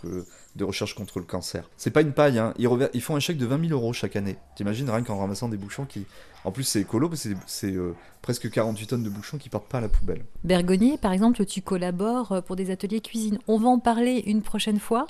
de 0.58 0.64
recherche 0.66 0.94
contre 0.94 1.20
le 1.20 1.26
cancer. 1.26 1.70
C'est 1.78 1.92
pas 1.92 2.02
une 2.02 2.12
paille, 2.12 2.38
hein. 2.40 2.54
ils, 2.58 3.02
font 3.02 3.16
un 3.16 3.22
chèque 3.22 3.38
de 3.38 3.46
20 3.46 3.70
000 3.70 3.80
euros 3.80 3.94
chaque 3.94 4.18
année. 4.18 4.36
T'imagines 4.58 4.90
rien 4.90 5.02
qu'en 5.04 5.18
ramassant 5.18 5.48
des 5.48 5.56
bouchons 5.56 5.86
qui, 5.86 6.06
En 6.46 6.52
plus, 6.52 6.64
c'est 6.64 6.82
écolo 6.82 7.10
parce 7.10 7.24
que 7.24 7.30
c'est 7.48 7.74
euh, 7.74 7.94
presque 8.22 8.50
48 8.50 8.88
tonnes 8.88 9.04
de 9.04 9.10
bouchons 9.10 9.38
qui 9.38 9.50
partent 9.50 9.68
pas 9.68 9.80
à 9.80 9.82
la 9.82 9.90
poubelle. 9.90 10.24
Bergonnier, 10.46 10.98
par 10.98 11.12
exemple, 11.12 11.46
tu 11.46 11.62
collabores 11.62 12.32
euh, 12.32 12.42
pour 12.42 12.56
des 12.56 12.72
ateliers 12.72 13.02
cuisine. 13.02 13.40
On 13.48 13.58
va 13.58 13.68
en 13.68 13.80
parler 13.80 14.24
une 14.26 14.42
prochaine 14.42 14.80
fois, 14.80 15.08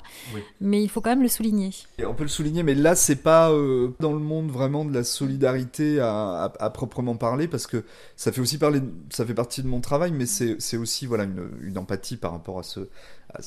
mais 0.60 0.82
il 0.82 0.88
faut 0.88 1.00
quand 1.00 1.10
même 1.10 1.22
le 1.22 1.28
souligner. 1.28 1.70
on 2.04 2.14
peut 2.14 2.24
le 2.24 2.28
souligner, 2.28 2.64
mais 2.64 2.74
là, 2.74 2.96
c'est 2.96 3.16
pas 3.16 3.52
euh, 3.52 3.94
dans 4.00 4.12
le 4.12 4.18
monde 4.18 4.50
vraiment 4.50 4.84
de 4.84 4.92
la 4.92 5.04
solidarité 5.04 6.00
à, 6.00 6.70
proprement 6.74 7.14
parler, 7.14 7.46
parce 7.46 7.68
que 7.68 7.84
ça 8.16 8.32
fait 8.32 8.40
aussi 8.40 8.58
parler, 8.58 8.80
ça 9.10 9.24
fait 9.24 9.34
partie 9.34 9.62
de 9.62 9.68
mon 9.68 9.80
travail, 9.80 10.10
mais 10.10 10.26
c'est 10.26 10.76
aussi 10.76 11.06
voilà 11.06 11.24
une, 11.24 11.78
empathie 11.78 12.16
par 12.16 12.32
rapport 12.32 12.58
à 12.58 12.64
ce, 12.64 12.80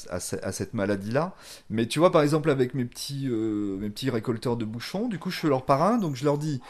à, 0.09 0.19
cette 0.19 0.73
maladie-là. 0.73 1.35
Mais 1.69 1.87
tu 1.87 1.99
vois, 1.99 2.11
par 2.13 2.21
exemple, 2.21 2.49
avec 2.49 2.73
mes 2.75 2.85
petits, 2.85 3.27
mes 3.27 3.89
petits 3.89 4.09
récolteurs 4.09 4.55
de 4.55 4.63
bouchons, 4.63 5.09
du 5.09 5.19
coup, 5.19 5.29
je 5.29 5.39
suis 5.39 5.49
leur 5.49 5.65
parrain, 5.65 5.97
donc 5.97 6.15
je 6.15 6.23
leur 6.23 6.37
dis 6.37 6.61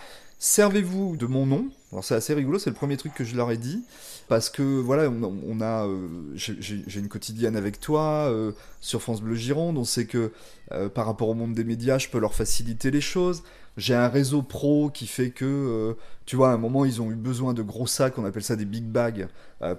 servez-vous 0.44 1.16
de 1.16 1.26
mon 1.26 1.46
nom. 1.46 1.70
Alors 1.94 2.04
c'est 2.04 2.16
assez 2.16 2.34
rigolo, 2.34 2.60
c'est 2.60 2.70
le 2.70 2.76
premier 2.76 2.98
truc 2.98 3.14
que 3.14 3.24
je 3.24 3.38
leur 3.38 3.50
ai 3.50 3.56
dit 3.56 3.86
parce 4.28 4.50
que 4.50 4.62
voilà, 4.62 5.10
on, 5.10 5.62
a, 5.62 5.88
euh, 5.88 6.10
j'ai 6.36 7.00
une 7.00 7.08
quotidienne 7.08 7.56
avec 7.56 7.80
toi 7.80 8.28
euh, 8.30 8.52
sur 8.82 9.02
France 9.02 9.22
Bleu 9.22 9.36
Gironde. 9.36 9.78
On 9.78 9.86
sait 9.86 10.06
que 10.06 10.34
euh, 10.74 10.90
par 10.90 11.06
rapport 11.06 11.30
au 11.30 11.34
monde 11.34 11.54
des 11.54 11.64
médias, 11.64 11.98
je 11.98 12.10
peux 12.10 12.20
leur 12.20 12.34
faciliter 12.34 12.92
les 12.92 13.00
choses. 13.00 13.44
J'ai 13.78 13.96
un 13.96 14.08
réseau 14.08 14.44
pro 14.44 14.90
qui 14.90 15.08
fait 15.08 15.32
que, 15.32 15.96
tu 16.26 16.36
vois, 16.36 16.52
à 16.52 16.54
un 16.54 16.58
moment, 16.58 16.86
ils 16.86 17.02
ont 17.02 17.12
eu 17.12 17.16
besoin 17.16 17.54
de 17.54 17.64
gros 17.64 17.88
sacs, 17.88 18.18
on 18.18 18.26
appelle 18.26 18.44
ça 18.44 18.56
des 18.56 18.66
big 18.66 18.84
bags, 18.84 19.28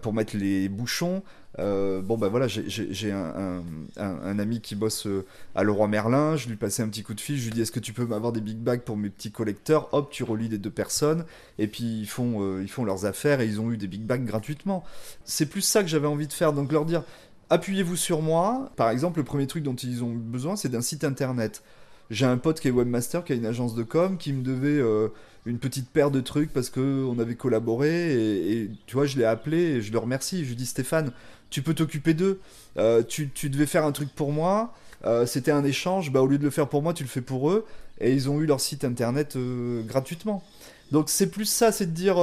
pour 0.02 0.12
mettre 0.12 0.36
les 0.36 0.68
bouchons. 0.68 1.22
Euh, 1.60 2.02
bon, 2.02 2.18
ben 2.18 2.28
voilà, 2.28 2.48
j'ai 2.48 3.12
un, 3.12 4.38
ami 4.38 4.60
qui 4.60 4.74
bosse 4.74 5.06
euh, 5.06 5.24
à 5.54 5.62
Leroy 5.62 5.86
Merlin. 5.88 6.36
Je 6.36 6.48
lui 6.48 6.56
passais 6.56 6.82
un 6.82 6.88
petit 6.88 7.02
coup 7.02 7.14
de 7.14 7.20
fil. 7.20 7.36
Je 7.36 7.44
lui 7.44 7.52
dis 7.52 7.60
Est-ce 7.60 7.72
que 7.72 7.80
tu 7.80 7.92
peux 7.92 8.06
m'avoir 8.06 8.32
des 8.32 8.40
big 8.40 8.58
bags 8.58 8.80
pour 8.80 8.96
mes 8.96 9.10
petits 9.10 9.30
collecteurs? 9.30 9.88
Hop, 9.92 10.10
tu 10.10 10.24
relis 10.24 10.48
les 10.48 10.58
deux 10.58 10.70
personnes. 10.70 11.24
Et 11.58 11.68
puis 11.68 12.00
ils 12.00 12.08
font, 12.08 12.42
euh, 12.42 12.62
ils 12.62 12.70
font 12.70 12.84
leurs 12.84 13.06
affaires 13.06 13.40
et 13.40 13.46
ils 13.46 13.60
ont 13.60 13.70
eu 13.70 13.76
des 13.76 13.86
big 13.86 14.02
bags 14.02 14.24
gratuitement. 14.24 14.84
C'est 15.24 15.46
plus 15.46 15.62
ça 15.62 15.82
que 15.82 15.88
j'avais 15.88 16.08
envie 16.08 16.26
de 16.26 16.32
faire. 16.32 16.52
Donc 16.52 16.72
leur 16.72 16.84
dire 16.84 17.04
Appuyez-vous 17.50 17.96
sur 17.96 18.22
moi. 18.22 18.70
Par 18.76 18.90
exemple, 18.90 19.18
le 19.18 19.24
premier 19.24 19.46
truc 19.46 19.62
dont 19.62 19.76
ils 19.76 20.02
ont 20.02 20.12
besoin, 20.12 20.56
c'est 20.56 20.70
d'un 20.70 20.82
site 20.82 21.04
internet. 21.04 21.62
J'ai 22.11 22.26
un 22.26 22.37
pote 22.37 22.61
qui 22.61 22.68
est 22.68 22.70
webmaster, 22.70 23.25
qui 23.25 23.32
a 23.32 23.37
une 23.37 23.46
agence 23.46 23.75
de 23.75 23.82
com, 23.82 24.18
qui 24.18 24.32
me 24.32 24.42
devait 24.42 24.80
une 25.46 25.58
petite 25.58 25.90
paire 25.90 26.11
de 26.11 26.20
trucs 26.20 26.52
parce 26.52 26.70
qu'on 26.70 27.18
avait 27.18 27.34
collaboré. 27.34 28.12
Et, 28.12 28.70
tu 28.87 28.94
vois, 28.94 29.06
je 29.06 29.18
l'ai 29.18 29.25
appelé 29.25 29.58
et 29.58 29.82
je 29.82 29.92
le 29.92 29.99
remercie. 29.99 30.44
Je 30.44 30.50
lui 30.50 30.56
dis 30.56 30.66
Stéphane, 30.66 31.12
tu 31.50 31.62
peux 31.62 31.75
t'occuper 31.75 32.14
d'eux. 32.14 32.40
Euh, 32.78 33.02
tu, 33.02 33.30
devais 33.49 33.66
faire 33.66 33.84
un 33.84 33.92
truc 33.92 34.12
pour 34.14 34.32
moi, 34.32 34.75
euh, 35.04 35.26
c'était 35.26 35.52
un 35.52 35.64
échange, 35.64 36.11
bah, 36.11 36.20
au 36.20 36.26
lieu 36.26 36.38
de 36.38 36.42
le 36.42 36.50
faire 36.50 36.68
pour 36.68 36.82
moi, 36.82 36.94
tu 36.94 37.04
le 37.04 37.08
fais 37.08 37.20
pour 37.20 37.50
eux, 37.50 37.64
et 38.00 38.12
ils 38.12 38.28
ont 38.28 38.40
eu 38.40 38.46
leur 38.46 38.61
site 38.61 38.84
internet 38.84 39.37
euh, 39.37 39.82
gratuitement. 39.82 40.42
Donc 40.90 41.08
c'est 41.08 41.30
plus 41.30 41.44
ça, 41.44 41.70
c'est 41.70 41.87
de 41.87 41.92
dire, 41.92 42.16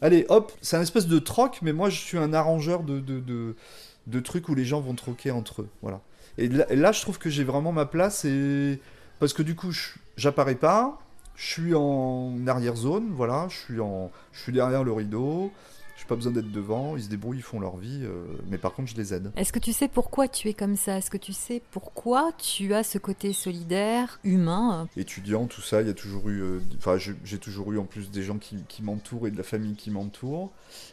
allez, 0.00 0.26
hop, 0.28 0.52
c'est 0.62 0.76
un 0.76 0.82
espèce 0.82 1.06
de 1.06 1.18
troc, 1.18 1.58
mais 1.62 1.72
moi 1.72 1.90
je 1.90 1.98
suis 2.00 2.18
un 2.18 2.32
arrangeur 2.32 2.82
de, 2.84 3.00
de, 3.00 4.20
trucs 4.20 4.48
où 4.48 4.54
les 4.54 4.64
gens 4.64 4.80
vont 4.80 4.94
troquer 4.94 5.30
entre 5.30 5.62
eux. 5.62 5.68
Voilà. 5.82 6.00
Et 6.38 6.48
là, 6.48 6.92
je 6.92 7.00
trouve 7.00 7.18
que 7.18 7.30
j'ai 7.30 7.44
vraiment 7.44 7.72
ma 7.72 7.86
place, 7.86 8.24
et... 8.24 8.78
parce 9.18 9.32
que 9.32 9.42
du 9.42 9.54
coup, 9.54 9.72
j'apparais 10.16 10.54
pas, 10.54 10.98
je 11.36 11.46
suis 11.46 11.74
en 11.74 12.46
arrière-zone, 12.46 13.10
voilà, 13.12 13.46
je 13.48 13.56
suis, 13.56 13.80
en... 13.80 14.10
je 14.32 14.40
suis 14.40 14.52
derrière 14.52 14.84
le 14.84 14.92
rideau, 14.92 15.52
j'ai 15.98 16.04
pas 16.04 16.14
besoin 16.14 16.30
d'être 16.30 16.52
devant, 16.52 16.96
ils 16.96 17.02
se 17.02 17.08
débrouillent, 17.08 17.38
ils 17.38 17.42
font 17.42 17.58
leur 17.58 17.76
vie, 17.76 18.02
euh, 18.04 18.24
mais 18.48 18.56
par 18.56 18.72
contre 18.72 18.90
je 18.90 18.96
les 18.96 19.14
aide. 19.14 19.32
Est-ce 19.36 19.52
que 19.52 19.58
tu 19.58 19.72
sais 19.72 19.88
pourquoi 19.88 20.28
tu 20.28 20.48
es 20.48 20.54
comme 20.54 20.76
ça? 20.76 20.98
Est-ce 20.98 21.10
que 21.10 21.16
tu 21.16 21.32
sais 21.32 21.60
pourquoi 21.72 22.30
tu 22.38 22.72
as 22.72 22.84
ce 22.84 22.98
côté 22.98 23.32
solidaire, 23.32 24.20
humain? 24.22 24.88
Étudiant, 24.96 25.46
tout 25.46 25.60
ça, 25.60 25.80
il 25.80 25.88
y 25.88 25.90
a 25.90 25.94
toujours 25.94 26.28
eu, 26.28 26.40
euh, 26.40 26.60
enfin 26.76 26.98
j'ai 26.98 27.38
toujours 27.38 27.72
eu 27.72 27.78
en 27.78 27.84
plus 27.84 28.12
des 28.12 28.22
gens 28.22 28.38
qui, 28.38 28.64
m'entourent 28.82 29.26
et 29.26 29.32
de 29.32 29.36
la 29.36 29.42
famille 29.42 29.74
qui 29.74 29.90
m'entoure. 29.90 30.52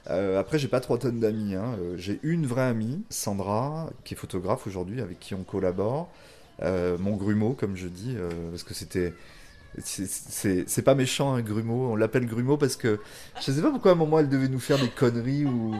Euh, 0.10 0.40
après 0.40 0.58
j'ai 0.58 0.68
pas 0.68 0.80
trois 0.80 0.98
tonnes 0.98 1.20
d'amis, 1.20 1.54
hein. 1.54 1.78
j'ai 1.98 2.20
une 2.24 2.48
vraie 2.48 2.64
amie, 2.64 3.04
Sandra, 3.10 3.92
qui 4.04 4.16
est 4.16 4.18
photographe 4.18 4.66
aujourd'hui, 4.66 5.02
avec 5.02 5.20
qui 5.20 5.36
on 5.36 5.44
collabore. 5.44 6.10
Mon 6.62 7.16
grumeau, 7.16 7.54
comme 7.54 7.76
je 7.76 7.88
dis, 7.88 8.16
parce 8.52 8.64
que 8.64 8.74
c'était 8.74 9.14
c'est 9.84 10.82
pas 10.84 10.96
méchant, 10.96 11.34
un 11.34 11.42
grumeau. 11.42 11.92
On 11.92 11.96
l'appelle 11.96 12.26
grumeau 12.26 12.58
parce 12.58 12.76
que 12.76 13.00
je 13.40 13.52
sais 13.52 13.62
pas 13.62 13.72
pourquoi 13.72 13.92
à 13.92 13.94
un 13.94 13.98
moment 13.98 14.20
elle 14.20 14.30
devait 14.30 14.48
nous 14.48 14.60
faire 14.60 14.80
des 14.80 14.90
conneries 14.90 15.46
ou 15.46 15.76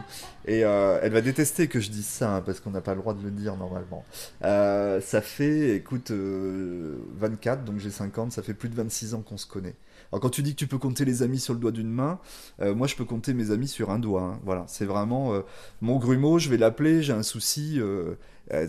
et 0.46 0.64
euh, 0.64 0.98
elle 1.02 1.12
va 1.12 1.20
détester 1.20 1.68
que 1.68 1.80
je 1.80 1.90
dise 1.90 2.06
ça 2.06 2.36
hein, 2.36 2.42
parce 2.42 2.60
qu'on 2.60 2.70
n'a 2.70 2.80
pas 2.80 2.94
le 2.94 3.00
droit 3.00 3.14
de 3.14 3.22
le 3.22 3.30
dire 3.30 3.56
normalement. 3.56 4.04
Euh, 4.44 5.00
ça 5.00 5.20
fait, 5.20 5.76
écoute, 5.76 6.10
24, 6.10 6.14
euh, 6.14 7.64
donc 7.64 7.78
j'ai 7.78 7.90
50, 7.90 8.32
ça 8.32 8.42
fait 8.42 8.54
plus 8.54 8.68
de 8.68 8.74
26 8.74 9.14
ans 9.14 9.22
qu'on 9.22 9.38
se 9.38 9.46
connaît. 9.46 9.74
Alors 10.12 10.20
quand 10.20 10.30
tu 10.30 10.42
dis 10.42 10.52
que 10.52 10.58
tu 10.58 10.66
peux 10.66 10.78
compter 10.78 11.04
les 11.04 11.22
amis 11.22 11.40
sur 11.40 11.54
le 11.54 11.60
doigt 11.60 11.72
d'une 11.72 11.90
main, 11.90 12.20
moi 12.60 12.86
je 12.86 12.94
peux 12.94 13.04
compter 13.04 13.34
mes 13.34 13.50
amis 13.50 13.68
sur 13.68 13.90
un 13.90 13.98
doigt. 13.98 14.22
Hein. 14.22 14.40
Voilà, 14.44 14.64
c'est 14.68 14.84
vraiment 14.84 15.32
mon 15.80 15.98
grumeau. 15.98 16.38
Je 16.38 16.48
vais 16.48 16.58
l'appeler, 16.58 17.02
j'ai 17.02 17.12
un 17.12 17.22
souci 17.22 17.80
euh, 17.80 18.14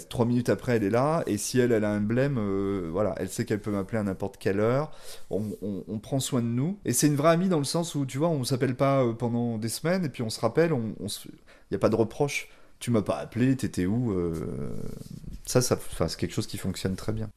trois 0.10 0.26
minutes 0.26 0.50
après, 0.50 0.78
elle 0.78 0.84
est 0.84 0.90
là. 0.90 1.24
Et 1.28 1.38
si 1.38 1.60
elle, 1.60 1.72
elle 1.72 1.84
a 1.84 1.92
un 1.92 2.02
blême, 2.02 2.38
euh, 2.38 2.90
voilà, 2.92 3.16
elle 3.18 3.30
sait 3.30 3.46
qu'elle 3.46 3.62
peut 3.62 3.72
m'appeler 3.72 4.00
à 4.00 4.04
n'importe 4.04 4.38
quelle 4.38 4.60
heure. 4.60 4.92
On, 5.30 6.00
prend 6.00 6.20
soin 6.20 6.42
de 6.42 6.48
nous. 6.48 6.80
Et 6.86 6.94
c'est 6.94 7.08
une 7.08 7.16
vraie 7.16 7.32
amie 7.32 7.50
dans 7.50 7.58
le 7.58 7.64
sens 7.64 7.96
où, 7.96 8.06
tu 8.06 8.18
vois, 8.18 8.30
on 8.30 8.44
s'appelle 8.44 8.76
pas 8.76 9.04
euh, 9.04 9.14
pendant 9.14 9.58
des 9.58 9.70
semaines 9.70 10.06
et 10.06 10.10
puis 10.10 10.24
on 10.24 10.30
se 10.30 10.40
rappelle, 10.40 10.72
il 10.72 11.08
n'y 11.72 11.76
a 11.76 11.80
pas 11.80 11.90
de 11.90 11.96
reproche. 11.96 12.50
Tu 12.80 12.92
m'as 12.92 13.02
pas 13.02 13.18
appelé, 13.18 13.56
t'étais 13.56 13.88
où 13.88 14.16
Ça, 15.48 15.62
ça 15.62 15.80
c'est 16.08 16.18
quelque 16.18 16.34
chose 16.34 16.46
qui 16.46 16.60
fonctionne 16.60 16.96
très 16.96 17.12
bien. 17.12 17.28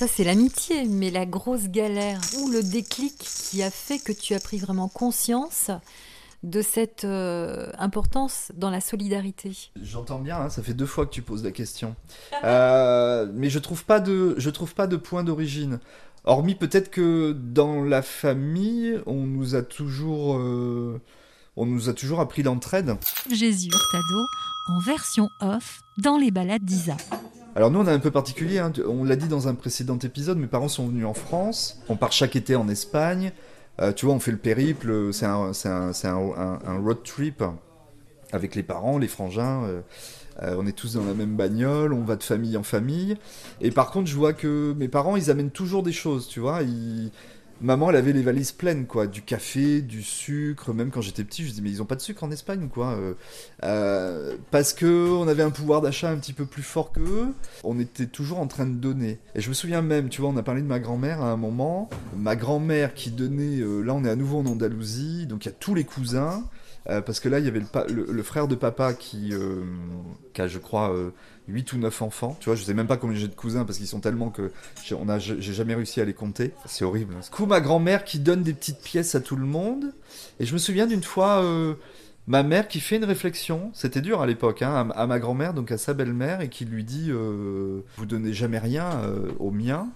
Ça, 0.00 0.06
c'est 0.08 0.24
l'amitié, 0.24 0.84
mais 0.84 1.10
la 1.10 1.26
grosse 1.26 1.68
galère 1.68 2.20
ou 2.38 2.50
le 2.50 2.62
déclic 2.62 3.18
qui 3.18 3.62
a 3.62 3.70
fait 3.70 3.98
que 3.98 4.12
tu 4.12 4.34
as 4.34 4.40
pris 4.40 4.56
vraiment 4.56 4.88
conscience 4.88 5.70
de 6.42 6.62
cette 6.62 7.04
euh, 7.04 7.70
importance 7.78 8.50
dans 8.56 8.70
la 8.70 8.80
solidarité 8.80 9.70
J'entends 9.82 10.18
bien, 10.18 10.38
hein, 10.38 10.48
ça 10.48 10.62
fait 10.62 10.72
deux 10.72 10.86
fois 10.86 11.04
que 11.04 11.10
tu 11.10 11.22
poses 11.22 11.44
la 11.44 11.52
question. 11.52 11.96
Euh, 12.42 13.30
mais 13.34 13.50
je 13.50 13.58
trouve 13.58 13.84
pas 13.84 14.00
de, 14.00 14.34
je 14.38 14.48
trouve 14.48 14.74
pas 14.74 14.86
de 14.86 14.96
point 14.96 15.24
d'origine. 15.24 15.78
Hormis 16.24 16.54
peut-être 16.54 16.90
que 16.90 17.32
dans 17.32 17.84
la 17.84 18.00
famille, 18.00 18.98
on 19.04 19.26
nous 19.26 19.54
a 19.54 19.62
toujours, 19.62 20.36
euh, 20.38 20.98
on 21.56 21.66
nous 21.66 21.90
a 21.90 21.92
toujours 21.92 22.20
appris 22.20 22.42
l'entraide. 22.42 22.96
Jésus 23.30 23.68
Hurtado 23.68 24.26
en 24.68 24.80
version 24.80 25.28
off 25.40 25.80
dans 25.98 26.16
les 26.16 26.30
balades 26.30 26.64
d'Isa. 26.64 26.96
Alors 27.54 27.70
nous 27.70 27.80
on 27.80 27.86
est 27.86 27.92
un 27.92 27.98
peu 27.98 28.10
particulier, 28.10 28.58
hein. 28.58 28.72
on 28.86 29.04
l'a 29.04 29.16
dit 29.16 29.28
dans 29.28 29.48
un 29.48 29.54
précédent 29.54 29.98
épisode, 29.98 30.38
mes 30.38 30.46
parents 30.46 30.68
sont 30.68 30.86
venus 30.86 31.04
en 31.04 31.14
France, 31.14 31.80
on 31.88 31.96
part 31.96 32.12
chaque 32.12 32.36
été 32.36 32.54
en 32.54 32.68
Espagne, 32.68 33.32
euh, 33.80 33.92
tu 33.92 34.06
vois, 34.06 34.14
on 34.14 34.20
fait 34.20 34.32
le 34.32 34.38
périple, 34.38 35.12
c'est 35.12 35.26
un, 35.26 36.80
road 36.82 37.02
trip 37.02 37.42
avec 38.32 38.54
les 38.54 38.62
parents, 38.62 38.98
les 38.98 39.08
frangins. 39.08 39.64
Euh, 39.64 39.80
euh, 40.42 40.56
on 40.58 40.66
est 40.66 40.72
tous 40.72 40.94
dans 40.94 41.04
la 41.04 41.14
même 41.14 41.36
bagnole, 41.36 41.92
on 41.92 42.04
va 42.04 42.16
de 42.16 42.22
famille 42.22 42.56
en 42.56 42.62
famille. 42.62 43.16
Et 43.60 43.70
par 43.70 43.90
contre, 43.90 44.08
je 44.08 44.16
vois 44.16 44.32
que 44.32 44.74
mes 44.78 44.88
parents, 44.88 45.16
ils 45.16 45.30
amènent 45.30 45.50
toujours 45.50 45.82
des 45.82 45.92
choses, 45.92 46.28
tu 46.28 46.40
vois. 46.40 46.60
Maman, 47.60 47.90
elle 47.90 47.96
avait 47.96 48.12
les 48.12 48.22
valises 48.22 48.52
pleines, 48.52 48.86
quoi. 48.86 49.06
Du 49.06 49.22
café, 49.22 49.80
du 49.82 50.02
sucre. 50.02 50.72
Même 50.72 50.90
quand 50.90 51.00
j'étais 51.00 51.24
petit, 51.24 51.42
je 51.42 51.48
me 51.48 51.50
disais, 51.50 51.62
mais 51.62 51.70
ils 51.70 51.82
ont 51.82 51.86
pas 51.86 51.96
de 51.96 52.00
sucre 52.00 52.24
en 52.24 52.30
Espagne, 52.30 52.68
quoi. 52.72 52.92
Euh, 52.92 53.14
euh, 53.64 54.36
parce 54.50 54.72
que 54.72 55.10
on 55.10 55.28
avait 55.28 55.42
un 55.42 55.50
pouvoir 55.50 55.80
d'achat 55.80 56.10
un 56.10 56.16
petit 56.16 56.32
peu 56.32 56.46
plus 56.46 56.62
fort 56.62 56.92
qu'eux. 56.92 57.34
On 57.64 57.78
était 57.78 58.06
toujours 58.06 58.40
en 58.40 58.46
train 58.46 58.66
de 58.66 58.74
donner. 58.74 59.18
Et 59.34 59.40
je 59.40 59.48
me 59.48 59.54
souviens 59.54 59.82
même, 59.82 60.08
tu 60.08 60.20
vois, 60.20 60.30
on 60.30 60.36
a 60.36 60.42
parlé 60.42 60.62
de 60.62 60.66
ma 60.66 60.78
grand-mère 60.78 61.22
à 61.22 61.30
un 61.30 61.36
moment. 61.36 61.90
Ma 62.16 62.36
grand-mère 62.36 62.94
qui 62.94 63.10
donnait. 63.10 63.60
Euh, 63.60 63.82
là, 63.82 63.94
on 63.94 64.04
est 64.04 64.10
à 64.10 64.16
nouveau 64.16 64.38
en 64.38 64.46
Andalousie, 64.46 65.26
donc 65.26 65.44
il 65.44 65.48
y 65.48 65.52
a 65.52 65.54
tous 65.58 65.74
les 65.74 65.84
cousins. 65.84 66.44
Parce 66.84 67.20
que 67.20 67.28
là, 67.28 67.38
il 67.38 67.44
y 67.44 67.48
avait 67.48 67.62
le, 67.88 68.22
frère 68.22 68.48
de 68.48 68.54
papa 68.54 68.94
qui, 68.94 69.32
qui 70.32 70.42
a, 70.42 70.48
je 70.48 70.58
crois, 70.58 70.92
8 71.50 71.72
ou 71.72 71.78
9 71.78 72.02
enfants. 72.02 72.36
Tu 72.40 72.46
vois, 72.46 72.56
je 72.56 72.62
sais 72.62 72.74
même 72.74 72.86
pas 72.86 72.96
combien 72.96 73.18
j'ai 73.18 73.28
de 73.28 73.34
cousins 73.34 73.64
parce 73.64 73.78
qu'ils 73.78 73.86
sont 73.86 74.00
tellement 74.00 74.30
que 74.30 74.50
j'ai 74.82 75.52
jamais 75.52 75.74
réussi 75.74 76.00
à 76.00 76.04
les 76.04 76.14
compter. 76.14 76.52
C'est 76.66 76.84
horrible. 76.84 77.14
Du 77.20 77.30
coup, 77.30 77.46
ma 77.46 77.60
grand-mère 77.60 78.04
qui 78.04 78.18
donne 78.18 78.42
des 78.42 78.54
petites 78.54 78.80
pièces 78.80 79.14
à 79.14 79.20
tout 79.20 79.36
le 79.36 79.46
monde. 79.46 79.92
Et 80.38 80.46
je 80.46 80.52
me 80.52 80.58
souviens 80.58 80.86
d'une 80.86 81.02
fois, 81.02 81.42
euh, 81.42 81.74
ma 82.26 82.42
mère 82.42 82.68
qui 82.68 82.80
fait 82.80 82.96
une 82.96 83.04
réflexion. 83.04 83.70
C'était 83.74 84.00
dur 84.00 84.20
à 84.20 84.26
l'époque, 84.26 84.62
hein, 84.62 84.88
à, 84.94 85.06
ma 85.06 85.18
grand-mère, 85.18 85.54
donc 85.54 85.72
à 85.72 85.78
sa 85.78 85.94
belle-mère, 85.94 86.40
et 86.40 86.48
qui 86.48 86.64
lui 86.64 86.84
dit 86.84 87.08
euh, 87.10 87.80
Vous 87.96 88.06
donnez 88.06 88.32
jamais 88.32 88.58
rien 88.58 88.90
euh, 89.04 89.30
aux 89.38 89.50
miens. 89.50 89.88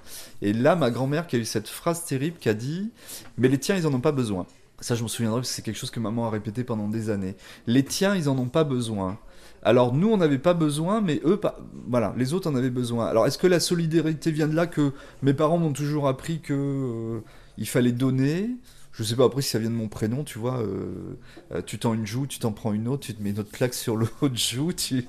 Et 0.42 0.52
là, 0.52 0.76
ma 0.76 0.90
grand-mère 0.90 1.26
qui 1.26 1.36
a 1.36 1.38
eu 1.38 1.44
cette 1.44 1.68
phrase 1.68 2.04
terrible 2.04 2.38
qui 2.38 2.48
a 2.48 2.54
dit 2.54 2.90
Mais 3.38 3.48
les 3.48 3.58
tiens, 3.58 3.76
ils 3.76 3.86
en 3.86 3.94
ont 3.94 4.00
pas 4.00 4.12
besoin. 4.12 4.46
Ça, 4.80 4.94
je 4.94 5.02
me 5.02 5.08
souviendrai 5.08 5.40
parce 5.40 5.48
que 5.48 5.54
c'est 5.54 5.62
quelque 5.62 5.78
chose 5.78 5.90
que 5.90 6.00
maman 6.00 6.26
a 6.26 6.30
répété 6.30 6.64
pendant 6.64 6.88
des 6.88 7.08
années. 7.10 7.36
Les 7.66 7.84
tiens, 7.84 8.14
ils 8.14 8.28
en 8.28 8.38
ont 8.38 8.48
pas 8.48 8.64
besoin. 8.64 9.18
Alors 9.62 9.94
nous, 9.94 10.10
on 10.10 10.18
n'avait 10.18 10.38
pas 10.38 10.52
besoin, 10.52 11.00
mais 11.00 11.20
eux, 11.24 11.40
voilà, 11.88 12.14
les 12.18 12.34
autres 12.34 12.50
en 12.50 12.54
avaient 12.54 12.70
besoin. 12.70 13.06
Alors 13.06 13.26
est-ce 13.26 13.38
que 13.38 13.46
la 13.46 13.60
solidarité 13.60 14.30
vient 14.30 14.46
de 14.46 14.54
là 14.54 14.66
que 14.66 14.92
mes 15.22 15.32
parents 15.32 15.56
m'ont 15.56 15.72
toujours 15.72 16.06
appris 16.06 16.40
que 16.40 16.52
euh, 16.52 17.20
il 17.56 17.66
fallait 17.66 17.92
donner? 17.92 18.50
Je 18.96 19.02
sais 19.02 19.16
pas 19.16 19.24
après 19.24 19.42
si 19.42 19.50
ça 19.50 19.58
vient 19.58 19.70
de 19.70 19.74
mon 19.74 19.88
prénom, 19.88 20.22
tu 20.22 20.38
vois. 20.38 20.60
Euh, 20.60 21.16
euh, 21.52 21.62
tu 21.66 21.78
tends 21.78 21.94
une 21.94 22.06
joue, 22.06 22.26
tu 22.28 22.38
t'en 22.38 22.52
prends 22.52 22.72
une 22.72 22.86
autre, 22.86 23.04
tu 23.04 23.14
te 23.14 23.20
mets 23.20 23.30
une 23.30 23.40
autre 23.40 23.50
claque 23.50 23.74
sur 23.74 23.96
l'autre 23.96 24.30
joue, 24.34 24.72
tu, 24.72 25.04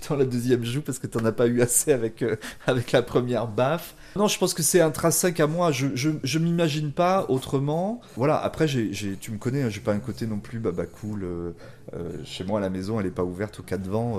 tends 0.00 0.16
la 0.16 0.24
deuxième 0.24 0.64
joue 0.64 0.82
parce 0.82 0.98
que 0.98 1.06
t'en 1.06 1.24
as 1.24 1.30
pas 1.30 1.46
eu 1.46 1.62
assez 1.62 1.92
avec, 1.92 2.22
euh, 2.22 2.34
avec 2.66 2.90
la 2.90 3.02
première 3.02 3.46
baffe. 3.46 3.94
Non, 4.16 4.26
je 4.26 4.36
pense 4.36 4.52
que 4.52 4.64
c'est 4.64 4.80
intrinsèque 4.80 5.38
à 5.38 5.46
moi. 5.46 5.70
Je, 5.70 5.88
je, 5.94 6.10
je 6.24 6.38
m'imagine 6.40 6.90
pas 6.90 7.26
autrement. 7.28 8.00
Voilà, 8.16 8.36
après, 8.36 8.66
j'ai, 8.66 8.92
j'ai, 8.92 9.16
tu 9.16 9.30
me 9.30 9.38
connais, 9.38 9.62
hein, 9.62 9.68
j'ai 9.68 9.80
pas 9.80 9.92
un 9.92 10.00
côté 10.00 10.26
non 10.26 10.38
plus 10.38 10.58
baba 10.58 10.86
cool. 10.86 11.24
chez 12.24 12.42
moi, 12.42 12.58
la 12.58 12.70
maison, 12.70 12.98
elle 12.98 13.06
est 13.06 13.10
pas 13.10 13.24
ouverte 13.24 13.60
au 13.60 13.62
cas 13.62 13.78
de 13.78 13.88
vent. 13.88 14.18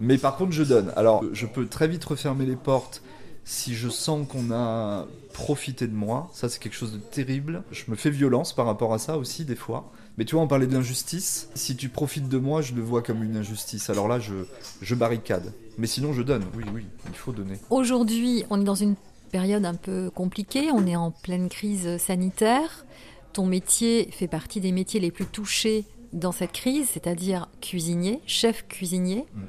mais 0.00 0.18
par 0.18 0.36
contre, 0.36 0.52
je 0.52 0.64
donne. 0.64 0.92
Alors, 0.96 1.24
je 1.32 1.46
peux 1.46 1.66
très 1.66 1.86
vite 1.88 2.04
refermer 2.04 2.46
les 2.46 2.56
portes 2.56 3.02
si 3.44 3.74
je 3.74 3.88
sens 3.88 4.26
qu'on 4.26 4.50
a 4.50 5.06
profité 5.32 5.86
de 5.86 5.94
moi, 5.94 6.30
ça 6.32 6.48
c'est 6.48 6.58
quelque 6.58 6.74
chose 6.74 6.92
de 6.92 6.98
terrible. 6.98 7.62
Je 7.70 7.84
me 7.88 7.96
fais 7.96 8.10
violence 8.10 8.54
par 8.54 8.66
rapport 8.66 8.94
à 8.94 8.98
ça 8.98 9.18
aussi 9.18 9.44
des 9.44 9.56
fois. 9.56 9.92
Mais 10.16 10.24
tu 10.24 10.34
vois, 10.36 10.44
on 10.44 10.48
parlait 10.48 10.66
de 10.66 10.72
l'injustice. 10.72 11.48
Si 11.54 11.76
tu 11.76 11.88
profites 11.88 12.28
de 12.28 12.38
moi, 12.38 12.62
je 12.62 12.74
le 12.74 12.82
vois 12.82 13.02
comme 13.02 13.22
une 13.24 13.36
injustice. 13.36 13.90
Alors 13.90 14.06
là, 14.06 14.20
je, 14.20 14.34
je 14.80 14.94
barricade. 14.94 15.52
Mais 15.76 15.88
sinon, 15.88 16.12
je 16.12 16.22
donne. 16.22 16.44
Oui, 16.56 16.64
oui, 16.72 16.86
il 17.08 17.16
faut 17.16 17.32
donner. 17.32 17.58
Aujourd'hui, 17.70 18.44
on 18.48 18.60
est 18.60 18.64
dans 18.64 18.76
une 18.76 18.94
période 19.32 19.64
un 19.64 19.74
peu 19.74 20.10
compliquée. 20.10 20.70
On 20.72 20.86
est 20.86 20.94
en 20.94 21.10
pleine 21.10 21.48
crise 21.48 21.96
sanitaire. 21.98 22.86
Ton 23.32 23.46
métier 23.46 24.08
fait 24.12 24.28
partie 24.28 24.60
des 24.60 24.70
métiers 24.70 25.00
les 25.00 25.10
plus 25.10 25.26
touchés 25.26 25.84
dans 26.12 26.30
cette 26.30 26.52
crise, 26.52 26.88
c'est-à-dire 26.92 27.48
cuisinier, 27.60 28.20
chef 28.26 28.64
cuisinier. 28.68 29.26
Mm. 29.34 29.42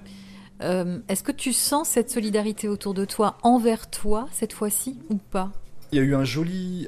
Euh, 0.61 0.99
est-ce 1.07 1.23
que 1.23 1.31
tu 1.31 1.53
sens 1.53 1.89
cette 1.89 2.09
solidarité 2.09 2.67
autour 2.67 2.93
de 2.93 3.05
toi, 3.05 3.37
envers 3.43 3.89
toi, 3.89 4.27
cette 4.31 4.53
fois-ci, 4.53 4.99
ou 5.09 5.17
pas? 5.17 5.51
Il 5.91 5.99
y 5.99 6.01
a 6.01 6.03
eu 6.03 6.15
un 6.15 6.23
joli, 6.23 6.87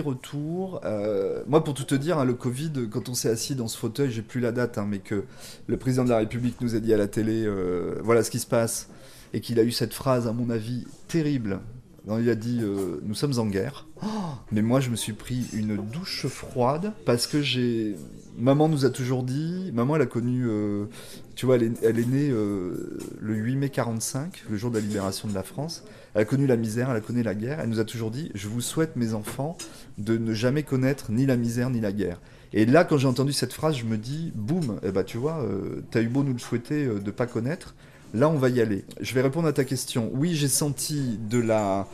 retour. 0.00 0.80
Euh, 0.84 1.42
moi, 1.46 1.64
pour 1.64 1.74
tout 1.74 1.84
te 1.84 1.94
dire, 1.94 2.18
hein, 2.18 2.24
le 2.24 2.34
Covid, 2.34 2.72
quand 2.90 3.08
on 3.08 3.14
s'est 3.14 3.30
assis 3.30 3.54
dans 3.54 3.68
ce 3.68 3.78
fauteuil, 3.78 4.10
j'ai 4.10 4.22
plus 4.22 4.40
la 4.40 4.52
date, 4.52 4.78
hein, 4.78 4.86
mais 4.88 4.98
que 4.98 5.24
le 5.66 5.76
président 5.76 6.04
de 6.04 6.10
la 6.10 6.18
République 6.18 6.60
nous 6.60 6.74
a 6.74 6.80
dit 6.80 6.92
à 6.92 6.96
la 6.96 7.08
télé, 7.08 7.44
euh, 7.44 8.00
voilà 8.02 8.22
ce 8.22 8.30
qui 8.30 8.38
se 8.38 8.46
passe, 8.46 8.88
et 9.32 9.40
qu'il 9.40 9.58
a 9.58 9.62
eu 9.62 9.72
cette 9.72 9.94
phrase, 9.94 10.28
à 10.28 10.32
mon 10.32 10.50
avis, 10.50 10.86
terrible. 11.08 11.60
Il 12.08 12.28
a 12.28 12.34
dit, 12.34 12.60
nous 13.02 13.14
sommes 13.14 13.38
en 13.38 13.46
guerre. 13.46 13.86
Mais 14.52 14.62
moi, 14.62 14.80
je 14.80 14.90
me 14.90 14.96
suis 14.96 15.12
pris 15.12 15.46
une 15.52 15.76
douche 15.76 16.26
froide 16.26 16.92
parce 17.04 17.26
que 17.26 17.42
j'ai. 17.42 17.96
Maman 18.36 18.68
nous 18.68 18.84
a 18.84 18.90
toujours 18.90 19.22
dit. 19.22 19.70
Maman, 19.72 19.96
elle 19.96 20.02
a 20.02 20.06
connu. 20.06 20.44
Euh, 20.46 20.86
tu 21.34 21.46
vois, 21.46 21.56
elle 21.56 21.62
est, 21.62 22.06
née 22.06 22.30
euh, 22.30 22.98
le 23.20 23.34
8 23.34 23.56
mai 23.56 23.68
45, 23.70 24.44
le 24.50 24.56
jour 24.56 24.70
de 24.70 24.78
la 24.78 24.82
libération 24.82 25.28
de 25.28 25.34
la 25.34 25.42
France. 25.42 25.84
Elle 26.14 26.22
a 26.22 26.24
connu 26.24 26.46
la 26.46 26.56
misère, 26.56 26.90
elle 26.90 26.96
a 26.96 27.00
connu 27.00 27.22
la 27.22 27.34
guerre. 27.34 27.60
Elle 27.60 27.68
nous 27.68 27.80
a 27.80 27.84
toujours 27.84 28.10
dit 28.10 28.30
Je 28.34 28.48
vous 28.48 28.60
souhaite, 28.60 28.96
mes 28.96 29.14
enfants, 29.14 29.56
de 29.98 30.18
ne 30.18 30.34
jamais 30.34 30.62
connaître 30.62 31.10
ni 31.10 31.26
la 31.26 31.36
misère 31.36 31.70
ni 31.70 31.80
la 31.80 31.92
guerre. 31.92 32.20
Et 32.52 32.66
là, 32.66 32.84
quand 32.84 32.98
j'ai 32.98 33.08
entendu 33.08 33.32
cette 33.32 33.52
phrase, 33.52 33.76
je 33.76 33.84
me 33.84 33.96
dis 33.96 34.32
Boum, 34.34 34.78
eh 34.82 34.92
ben, 34.92 35.04
tu 35.04 35.16
vois, 35.16 35.42
euh, 35.42 35.82
t'as 35.90 36.02
eu 36.02 36.08
beau 36.08 36.22
nous 36.22 36.32
le 36.32 36.38
souhaiter 36.38 36.86
de 36.86 37.10
pas 37.10 37.26
connaître. 37.26 37.74
Là, 38.14 38.28
on 38.28 38.38
va 38.38 38.48
y 38.48 38.60
aller. 38.60 38.84
Je 39.00 39.12
vais 39.12 39.22
répondre 39.22 39.48
à 39.48 39.52
ta 39.52 39.64
question. 39.64 40.10
Oui, 40.14 40.34
j'ai 40.34 40.48
senti 40.48 41.18
de 41.28 41.40
la 41.40 41.88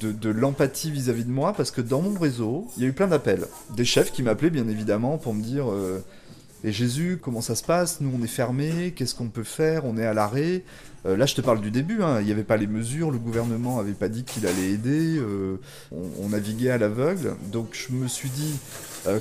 de, 0.00 0.30
l'empathie 0.30 0.90
vis-à-vis 0.90 1.24
de 1.24 1.30
moi 1.30 1.54
parce 1.54 1.70
que 1.70 1.80
dans 1.80 2.02
mon 2.02 2.18
réseau, 2.18 2.68
il 2.76 2.82
y 2.82 2.86
a 2.86 2.88
eu 2.88 2.92
plein 2.92 3.08
d'appels. 3.08 3.46
Des 3.74 3.84
chefs 3.84 4.12
qui 4.12 4.22
m'appelaient 4.22 4.50
bien 4.50 4.68
évidemment 4.68 5.18
pour 5.18 5.34
me 5.34 5.42
dire 5.42 5.70
euh, 5.70 6.04
Et 6.64 6.72
Jésus, 6.72 7.18
comment 7.20 7.40
ça 7.40 7.54
se 7.54 7.64
passe? 7.64 8.00
Nous 8.00 8.10
on 8.14 8.22
est 8.22 8.28
fermés, 8.28 8.92
qu'est-ce 8.94 9.14
qu'on 9.14 9.28
peut 9.28 9.42
faire? 9.42 9.84
On 9.84 9.96
est 9.96 10.06
à 10.06 10.14
l'arrêt. 10.14 10.62
Euh, 11.06 11.16
là 11.16 11.26
je 11.26 11.34
te 11.34 11.40
parle 11.40 11.60
du 11.60 11.70
début, 11.70 12.02
hein. 12.02 12.20
il 12.20 12.26
n'y 12.26 12.32
avait 12.32 12.44
pas 12.44 12.56
les 12.56 12.66
mesures, 12.66 13.10
le 13.10 13.18
gouvernement 13.18 13.78
n'avait 13.78 13.92
pas 13.92 14.08
dit 14.08 14.24
qu'il 14.24 14.46
allait 14.46 14.70
aider, 14.70 15.16
euh, 15.18 15.56
on, 15.92 16.28
naviguait 16.28 16.70
à 16.70 16.78
l'aveugle. 16.78 17.34
Donc 17.50 17.68
je 17.72 17.92
me 17.92 18.08
suis 18.08 18.30
dit 18.30 18.54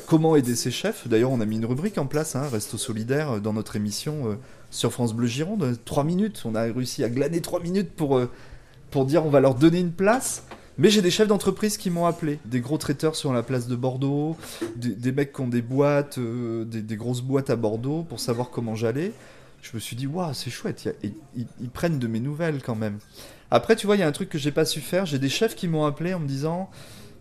comment 0.07 0.35
aider 0.35 0.55
ces 0.55 0.71
chefs? 0.71 1.07
D'ailleurs 1.07 1.31
on 1.31 1.41
a 1.41 1.45
mis 1.45 1.57
une 1.57 1.65
rubrique 1.65 1.97
en 1.97 2.07
place, 2.07 2.35
hein, 2.35 2.47
Resto 2.51 2.77
Solidaire, 2.77 3.39
dans 3.39 3.53
notre 3.53 3.75
émission 3.75 4.37
sur 4.71 4.91
France 4.91 5.13
Bleu 5.13 5.27
Gironde. 5.27 5.77
Trois 5.85 6.03
minutes, 6.03 6.43
on 6.45 6.55
a 6.55 6.63
réussi 6.63 7.03
à 7.03 7.09
glaner 7.09 7.41
trois 7.41 7.59
minutes 7.59 7.91
pour, 7.91 8.21
pour 8.91 9.05
dire 9.05 9.25
on 9.25 9.29
va 9.29 9.39
leur 9.39 9.55
donner 9.55 9.79
une 9.79 9.91
place. 9.91 10.43
Mais 10.77 10.89
j'ai 10.89 11.01
des 11.01 11.11
chefs 11.11 11.27
d'entreprise 11.27 11.77
qui 11.77 11.89
m'ont 11.89 12.05
appelé, 12.05 12.39
des 12.43 12.59
gros 12.59 12.77
traiteurs 12.77 13.15
sur 13.15 13.31
la 13.31 13.43
place 13.43 13.67
de 13.67 13.75
Bordeaux, 13.77 14.35
des, 14.75 15.11
mecs 15.13 15.31
qui 15.31 15.41
ont 15.41 15.47
des 15.47 15.61
boîtes, 15.61 16.17
euh, 16.17 16.65
des, 16.65 16.97
grosses 16.97 17.21
boîtes 17.21 17.49
à 17.49 17.55
Bordeaux 17.55 18.03
pour 18.03 18.19
savoir 18.19 18.49
comment 18.49 18.75
j'allais. 18.75 19.13
Je 19.61 19.71
me 19.73 19.79
suis 19.79 19.95
dit, 19.95 20.05
waouh, 20.05 20.33
c'est 20.33 20.49
chouette, 20.49 20.93
ils, 21.33 21.69
prennent 21.69 21.97
de 21.97 22.07
mes 22.07 22.19
nouvelles 22.19 22.61
quand 22.61 22.75
même. 22.75 22.99
Après, 23.51 23.77
tu 23.77 23.85
vois, 23.85 23.95
il 23.95 23.99
y 23.99 24.03
a 24.03 24.07
un 24.07 24.11
truc 24.11 24.27
que 24.27 24.37
j'ai 24.37 24.51
pas 24.51 24.65
su 24.65 24.81
faire. 24.81 25.05
J'ai 25.05 25.17
des 25.17 25.29
chefs 25.29 25.55
qui 25.55 25.69
m'ont 25.69 25.85
appelé 25.85 26.13
en 26.13 26.19
me 26.19 26.27
disant, 26.27 26.69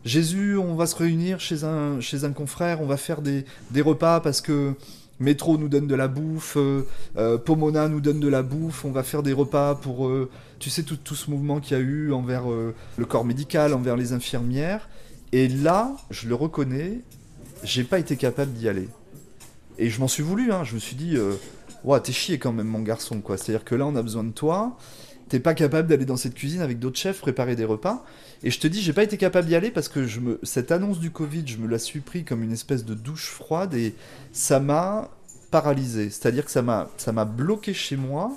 Jésus, 0.05 0.57
on 0.59 0.75
va 0.75 0.87
se 0.87 0.97
réunir 0.97 1.39
chez 1.39 1.63
un, 1.63 2.01
chez 2.01 2.25
un 2.25 2.33
confrère, 2.33 2.83
on 2.83 2.87
va 2.87 2.97
faire 2.97 3.23
des, 3.23 3.45
des 3.71 3.83
repas 3.83 4.19
parce 4.19 4.41
que 4.41 4.75
Métro 5.21 5.59
nous 5.59 5.69
donne 5.69 5.87
de 5.87 5.95
la 5.95 6.09
bouffe, 6.09 6.57
euh, 6.57 6.87
euh, 7.17 7.39
Pomona 7.39 7.89
nous 7.89 8.01
donne 8.01 8.21
de 8.21 8.29
la 8.29 8.43
bouffe, 8.43 8.85
on 8.85 8.91
va 8.91 9.03
faire 9.03 9.23
des 9.23 9.33
repas 9.33 9.75
pour, 9.77 10.09
euh, 10.09 10.29
tu 10.59 10.71
sais, 10.71 10.83
tout, 10.83 10.97
tout 10.97 11.15
ce 11.15 11.31
mouvement 11.31 11.61
qu'il 11.61 11.77
y 11.77 11.81
a 11.81 11.83
eu 11.83 12.13
envers 12.13 12.45
le 12.49 13.07
corps 13.07 13.25
médical, 13.25 13.75
envers 13.75 13.97
les 13.97 14.13
infirmières. 14.13 14.89
Et 15.33 15.49
là, 15.49 15.97
je 16.11 16.29
le 16.29 16.35
reconnais, 16.35 17.01
j'ai 17.63 17.85
pas 17.85 17.99
été 17.99 18.17
capable 18.17 18.53
d'y 18.53 18.69
aller. 18.69 18.89
Et 19.79 19.91
je 19.91 20.01
m'en 20.01 20.09
suis 20.09 20.23
voulu, 20.23 20.53
hein. 20.53 20.65
je 20.65 20.75
me 20.75 20.81
suis 20.81 20.97
dit, 20.97 21.17
ouais, 21.85 22.01
t'es 22.01 22.13
chié 22.13 22.39
quand 22.39 22.53
même, 22.53 22.69
mon 22.69 22.81
garçon, 22.81 23.21
quoi. 23.21 23.37
C'est-à-dire 23.37 23.65
que 23.65 23.75
là, 23.75 23.87
on 23.87 23.97
a 23.97 24.03
besoin 24.03 24.25
de 24.25 24.33
toi 24.33 24.77
t'es 25.35 25.41
pas 25.41 25.55
capable 25.55 25.89
d'aller 25.89 26.05
dans 26.05 26.17
cette 26.17 26.35
cuisine 26.35 26.61
avec 26.61 26.79
d'autres 26.79 26.97
chefs 26.97 27.21
préparer 27.21 27.57
des 27.57 27.65
repas. 27.65 28.07
Et 28.45 28.53
je 28.53 28.61
te 28.61 28.69
dis, 28.69 28.81
j'ai 28.81 28.93
pas 28.93 29.03
été 29.03 29.17
capable 29.17 29.49
d'y 29.49 29.57
aller 29.57 29.73
parce 29.73 29.89
que 29.89 29.99
me, 30.21 30.39
cette 30.45 30.71
annonce 30.71 31.01
du 31.01 31.11
Covid, 31.11 31.43
je 31.45 31.57
me 31.57 31.67
la 31.67 31.81
suis 31.81 31.99
pris 31.99 32.23
comme 32.23 32.45
une 32.45 32.53
espèce 32.53 32.85
de 32.85 32.95
douche 32.95 33.31
froide 33.31 33.75
et 33.75 33.97
ça 34.31 34.61
m'a 34.61 35.11
paralysé. 35.51 36.09
C'est-à-dire 36.11 36.45
que 36.45 36.53
ça 36.53 36.63
m'a, 36.63 36.89
ça 36.99 37.11
m'a 37.11 37.25
bloqué 37.25 37.75
chez 37.75 37.97
moi 37.97 38.31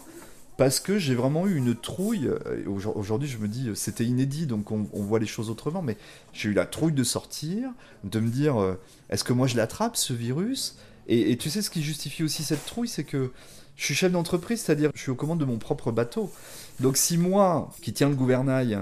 parce 0.58 0.80
que 0.80 0.98
j'ai 0.98 1.14
vraiment 1.14 1.46
eu 1.46 1.56
une 1.56 1.76
trouille. 1.76 2.32
Aujourd'hui, 2.66 3.30
je 3.30 3.38
me 3.38 3.48
dis, 3.48 3.70
c'était 3.76 4.06
inédit, 4.06 4.48
donc 4.48 4.72
on, 4.72 4.88
voit 4.92 5.20
les 5.20 5.28
choses 5.28 5.52
autrement, 5.52 5.84
mais 5.84 5.98
j'ai 6.34 6.50
eu 6.50 6.54
la 6.54 6.66
trouille 6.66 6.94
de 6.94 7.04
sortir, 7.04 7.70
de 8.06 8.20
me 8.20 8.30
dire, 8.30 8.60
euh, 8.60 8.74
est-ce 9.12 9.24
que 9.24 9.34
moi 9.34 9.46
je 9.46 9.56
l'attrape, 9.56 9.98
ce 9.98 10.14
virus? 10.14 10.80
Et, 11.10 11.38
tu 11.38 11.52
sais, 11.52 11.62
ce 11.62 11.70
qui 11.70 11.84
justifie 11.84 12.24
aussi 12.24 12.42
cette 12.42 12.66
trouille, 12.66 12.88
c'est 12.88 13.04
que 13.04 13.32
je 13.78 13.86
suis 13.86 13.96
chef 13.96 14.12
d'entreprise, 14.12 14.62
c'est-à-dire 14.62 14.92
je 14.96 15.00
suis 15.00 15.12
aux 15.12 15.16
commandes 15.16 15.40
de 15.40 15.46
mon 15.46 15.60
propre 15.60 15.92
bateau. 15.92 16.32
Donc 16.80 16.98
si 16.98 17.18
moi, 17.18 17.70
qui 17.82 17.94
tiens 17.94 18.10
le 18.10 18.16
gouvernail, 18.16 18.80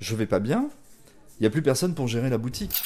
je 0.00 0.16
vais 0.16 0.26
pas 0.26 0.40
bien, 0.40 0.68
il 1.38 1.44
n'y 1.44 1.46
a 1.46 1.50
plus 1.50 1.62
personne 1.62 1.94
pour 1.94 2.08
gérer 2.08 2.30
la 2.30 2.38
boutique. 2.38 2.82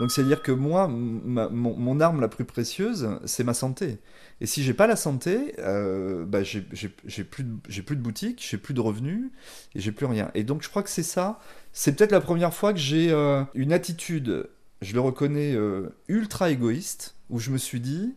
Donc 0.00 0.10
c'est-à-dire 0.10 0.42
que 0.42 0.50
moi, 0.50 0.88
mon, 0.88 2.00
arme 2.00 2.20
la 2.20 2.26
plus 2.26 2.44
précieuse, 2.44 3.08
c'est 3.26 3.44
ma 3.44 3.54
santé. 3.54 3.98
Et 4.40 4.46
si 4.46 4.64
j'ai 4.64 4.74
pas 4.74 4.88
la 4.88 4.96
santé, 4.96 5.54
euh, 5.60 6.24
bah 6.24 6.42
j'ai 6.42 6.60
plus, 6.60 7.44
de, 7.44 7.80
plus 7.82 7.96
boutique, 7.96 8.44
j'ai 8.48 8.58
plus 8.58 8.74
de 8.74 8.80
revenus, 8.80 9.30
et 9.76 9.80
j'ai 9.80 9.92
plus 9.92 10.06
rien. 10.06 10.32
Et 10.34 10.42
donc 10.42 10.64
je 10.64 10.68
crois 10.68 10.82
que 10.82 10.90
c'est 10.90 11.04
ça. 11.04 11.38
C'est 11.72 11.96
peut-être 11.96 12.10
la 12.10 12.20
première 12.20 12.52
fois 12.52 12.72
que 12.72 12.80
j'ai 12.80 13.12
euh, 13.12 13.44
une 13.54 13.72
attitude, 13.72 14.48
je 14.82 14.94
le 14.94 15.00
reconnais, 15.00 15.54
euh, 15.54 15.90
ultra 16.08 16.50
égoïste, 16.50 17.14
où 17.30 17.38
je 17.38 17.52
me 17.52 17.58
suis 17.58 17.80
dit, 17.80 18.14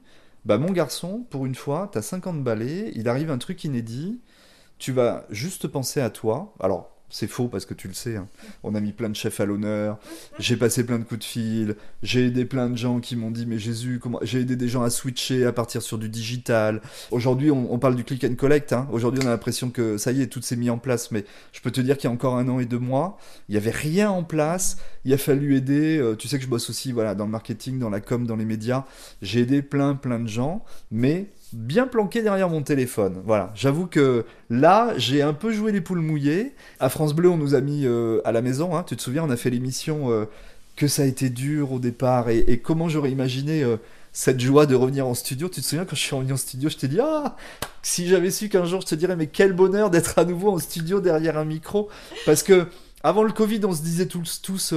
bah 0.48 0.58
mon 0.58 0.72
garçon, 0.72 1.26
pour 1.30 1.46
une 1.46 1.56
fois, 1.56 1.90
t'as 1.92 2.02
50 2.02 2.42
balais, 2.42 2.90
il 2.96 3.10
arrive 3.10 3.32
un 3.32 3.38
truc 3.38 3.66
inédit, 3.66 4.22
tu 4.80 4.94
vas 4.94 5.26
juste 5.30 5.68
penser 5.68 6.00
à 6.00 6.10
toi. 6.10 6.54
Alors, 6.62 6.97
c'est 7.10 7.28
faux 7.28 7.48
parce 7.48 7.66
que 7.66 7.74
tu 7.74 7.88
le 7.88 7.94
sais. 7.94 8.18
Hein. 8.18 8.28
On 8.64 8.76
a 8.76 8.80
mis 8.80 8.92
plein 8.92 9.10
de 9.10 9.16
chefs 9.16 9.40
à 9.40 9.46
l'honneur. 9.46 9.98
J'ai 10.40 10.58
passé 10.58 10.86
plein 10.86 11.00
de 11.00 11.04
coups 11.04 11.20
de 11.20 11.24
fil. 11.24 11.76
J'ai 12.04 12.28
aidé 12.28 12.46
plein 12.46 12.70
de 12.70 12.78
gens 12.78 13.00
qui 13.00 13.16
m'ont 13.16 13.32
dit 13.32 13.46
Mais 13.46 13.60
Jésus, 13.60 14.00
comment. 14.02 14.20
J'ai 14.24 14.42
aidé 14.42 14.56
des 14.56 14.68
gens 14.68 14.84
à 14.84 14.90
switcher, 14.90 15.46
à 15.46 15.54
partir 15.54 15.82
sur 15.82 15.98
du 15.98 16.10
digital. 16.10 16.82
Aujourd'hui, 17.12 17.50
on, 17.52 17.80
parle 17.80 17.96
du 17.96 18.04
click 18.04 18.24
and 18.26 18.36
collect. 18.36 18.74
Hein. 18.74 18.88
Aujourd'hui, 18.92 19.22
on 19.24 19.28
a 19.28 19.32
l'impression 19.32 19.70
que 19.70 19.98
ça 19.98 20.12
y 20.12 20.22
est, 20.22 20.28
tout 20.28 20.42
s'est 20.42 20.58
mis 20.58 20.70
en 20.70 20.78
place. 20.78 21.12
Mais 21.12 21.24
je 21.54 21.62
peux 21.62 21.72
te 21.72 21.80
dire 21.80 21.98
qu'il 21.98 22.10
y 22.10 22.12
a 22.12 22.14
encore 22.14 22.36
un 22.36 22.50
an 22.50 22.60
et 22.60 22.66
deux 22.66 22.80
mois, 22.80 23.18
il 23.48 23.54
n'y 23.54 23.58
avait 23.58 23.72
rien 23.72 24.10
en 24.10 24.24
place. 24.24 24.78
Il 25.06 25.14
a 25.14 25.18
fallu 25.18 25.56
aider. 25.56 25.98
Euh, 25.98 26.16
tu 26.16 26.28
sais 26.28 26.38
que 26.38 26.44
je 26.44 26.50
bosse 26.50 26.70
aussi 26.70 26.92
voilà, 26.92 27.16
dans 27.16 27.26
le 27.26 27.32
marketing, 27.32 27.80
dans 27.80 27.90
la 27.90 28.02
com, 28.02 28.28
dans 28.28 28.36
les 28.36 28.46
médias. 28.46 28.86
J'ai 29.22 29.42
aidé 29.42 29.62
plein, 29.62 29.96
plein 29.96 30.20
de 30.20 30.28
gens. 30.28 30.66
Mais 30.92 31.28
bien 31.54 31.88
planqué 31.88 32.22
derrière 32.22 32.50
mon 32.50 32.62
téléphone. 32.62 33.22
Voilà, 33.26 33.52
j'avoue 33.56 33.88
que 33.88 34.26
là, 34.50 34.94
j'ai 34.98 35.22
un 35.22 35.34
peu 35.34 35.52
joué 35.52 35.72
les 35.72 35.82
poules 35.82 36.02
mouillées. 36.02 36.54
À 36.80 36.90
France 36.90 37.14
Bleu, 37.14 37.30
on 37.30 37.38
nous 37.38 37.56
a 37.56 37.62
mis 37.62 37.86
euh, 37.86 38.22
à 38.26 38.32
la 38.32 38.42
maison, 38.42 38.76
hein. 38.76 38.84
tu 38.84 38.96
te 38.96 39.02
souviens, 39.02 39.24
on 39.24 39.30
a 39.30 39.38
fait 39.38 39.50
l'émission 39.50 40.12
euh, 40.12 40.26
que 40.76 40.88
ça 40.88 41.04
a 41.04 41.06
été 41.06 41.30
dur 41.30 41.72
au 41.72 41.80
départ 41.80 42.30
et, 42.30 42.60
comment 42.60 42.90
j'aurais 42.90 43.12
imaginé 43.12 43.64
euh, 43.64 43.78
cette 44.12 44.40
joie 44.40 44.66
de 44.66 44.76
revenir 44.76 45.08
en 45.08 45.14
studio. 45.14 45.48
Tu 45.50 45.62
te 45.62 45.66
souviens 45.66 45.86
quand 45.86 45.96
je 45.96 46.02
suis 46.02 46.16
revenu 46.16 46.34
en 46.34 46.38
studio, 46.38 46.70
je 46.70 46.78
t'ai 46.78 46.88
dit 46.88 47.00
ah 47.02 47.36
si 47.82 48.08
j'avais 48.08 48.32
su 48.32 48.50
qu'un 48.50 48.66
jour 48.66 48.82
je 48.82 48.88
te 48.88 48.96
dirais 48.96 49.16
mais 49.16 49.28
quel 49.28 49.54
bonheur 49.54 49.90
d'être 49.90 50.20
à 50.20 50.26
nouveau 50.26 50.52
en 50.52 50.60
studio 50.60 51.00
derrière 51.00 51.38
un 51.38 51.46
micro 51.46 51.90
parce 52.26 52.44
que 52.44 52.68
avant 53.04 53.24
le 53.24 53.32
Covid, 53.32 53.62
on 53.64 53.74
se 53.74 53.82
disait 53.82 54.08
tous 54.08 54.42
tous 54.42 54.74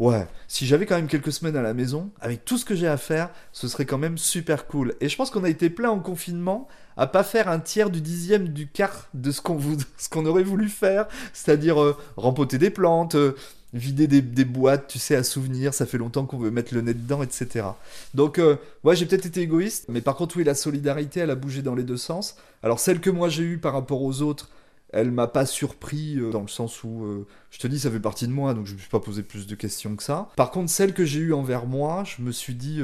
ouais, 0.00 0.26
si 0.48 0.66
j'avais 0.66 0.86
quand 0.86 0.96
même 0.96 1.06
quelques 1.06 1.32
semaines 1.32 1.56
à 1.56 1.62
la 1.62 1.74
maison, 1.74 2.10
avec 2.20 2.44
tout 2.44 2.58
ce 2.58 2.64
que 2.64 2.74
j'ai 2.74 2.88
à 2.88 2.96
faire, 2.96 3.30
ce 3.52 3.68
serait 3.68 3.84
quand 3.84 3.98
même 3.98 4.18
super 4.18 4.66
cool. 4.66 4.94
Et 5.00 5.08
je 5.08 5.16
pense 5.16 5.30
qu'on 5.30 5.44
a 5.44 5.48
été 5.48 5.70
plein 5.70 5.90
en 5.90 6.00
confinement 6.00 6.66
à 6.96 7.06
pas 7.06 7.22
faire 7.22 7.48
un 7.48 7.60
tiers 7.60 7.90
du 7.90 8.00
dixième 8.00 8.48
du 8.48 8.66
quart 8.66 9.08
de 9.14 9.30
ce 9.30 9.40
qu'on 9.40 10.26
aurait 10.26 10.42
voulu 10.42 10.68
faire, 10.68 11.06
c'est-à-dire 11.32 11.80
euh, 11.80 11.96
rempoter 12.16 12.58
des 12.58 12.70
plantes, 12.70 13.14
euh, 13.14 13.36
vider 13.72 14.08
des, 14.08 14.44
boîtes, 14.44 14.88
tu 14.88 14.98
sais, 14.98 15.14
à 15.14 15.22
souvenirs, 15.22 15.74
ça 15.74 15.86
fait 15.86 15.98
longtemps 15.98 16.26
qu'on 16.26 16.38
veut 16.38 16.50
mettre 16.50 16.74
le 16.74 16.80
nez 16.80 16.94
dedans, 16.94 17.22
etc. 17.22 17.66
Donc, 18.14 18.38
euh, 18.38 18.56
ouais, 18.82 18.96
j'ai 18.96 19.06
peut-être 19.06 19.26
été 19.26 19.42
égoïste, 19.42 19.84
mais 19.88 20.00
par 20.00 20.16
contre, 20.16 20.36
oui, 20.38 20.44
la 20.44 20.54
solidarité, 20.54 21.20
elle 21.20 21.30
a 21.30 21.36
bougé 21.36 21.62
dans 21.62 21.76
les 21.76 21.84
deux 21.84 21.96
sens. 21.96 22.36
Alors, 22.62 22.80
celle 22.80 23.00
que 23.00 23.10
moi 23.10 23.28
j'ai 23.28 23.44
eue 23.44 23.58
par 23.58 23.74
rapport 23.74 24.02
aux 24.02 24.22
autres, 24.22 24.48
elle 24.92 25.10
m'a 25.10 25.26
pas 25.26 25.46
surpris 25.46 26.18
euh, 26.18 26.30
dans 26.30 26.42
le 26.42 26.48
sens 26.48 26.84
où, 26.84 27.04
euh, 27.04 27.26
je 27.50 27.58
te 27.58 27.66
dis, 27.66 27.80
ça 27.80 27.90
fait 27.90 28.00
partie 28.00 28.26
de 28.26 28.32
moi, 28.32 28.54
donc 28.54 28.66
je 28.66 28.74
me 28.74 28.78
suis 28.78 28.88
pas 28.88 29.00
posé 29.00 29.22
plus 29.22 29.46
de 29.46 29.54
questions 29.54 29.96
que 29.96 30.02
ça. 30.02 30.28
Par 30.36 30.50
contre, 30.50 30.70
celle 30.70 30.94
que 30.94 31.04
j'ai 31.04 31.20
eue 31.20 31.32
envers 31.32 31.66
moi, 31.66 32.04
je 32.04 32.22
me 32.22 32.32
suis 32.32 32.54
dit, 32.54 32.80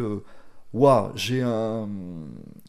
waouh, 0.72 1.10
j'ai 1.14 1.42
un, 1.42 1.88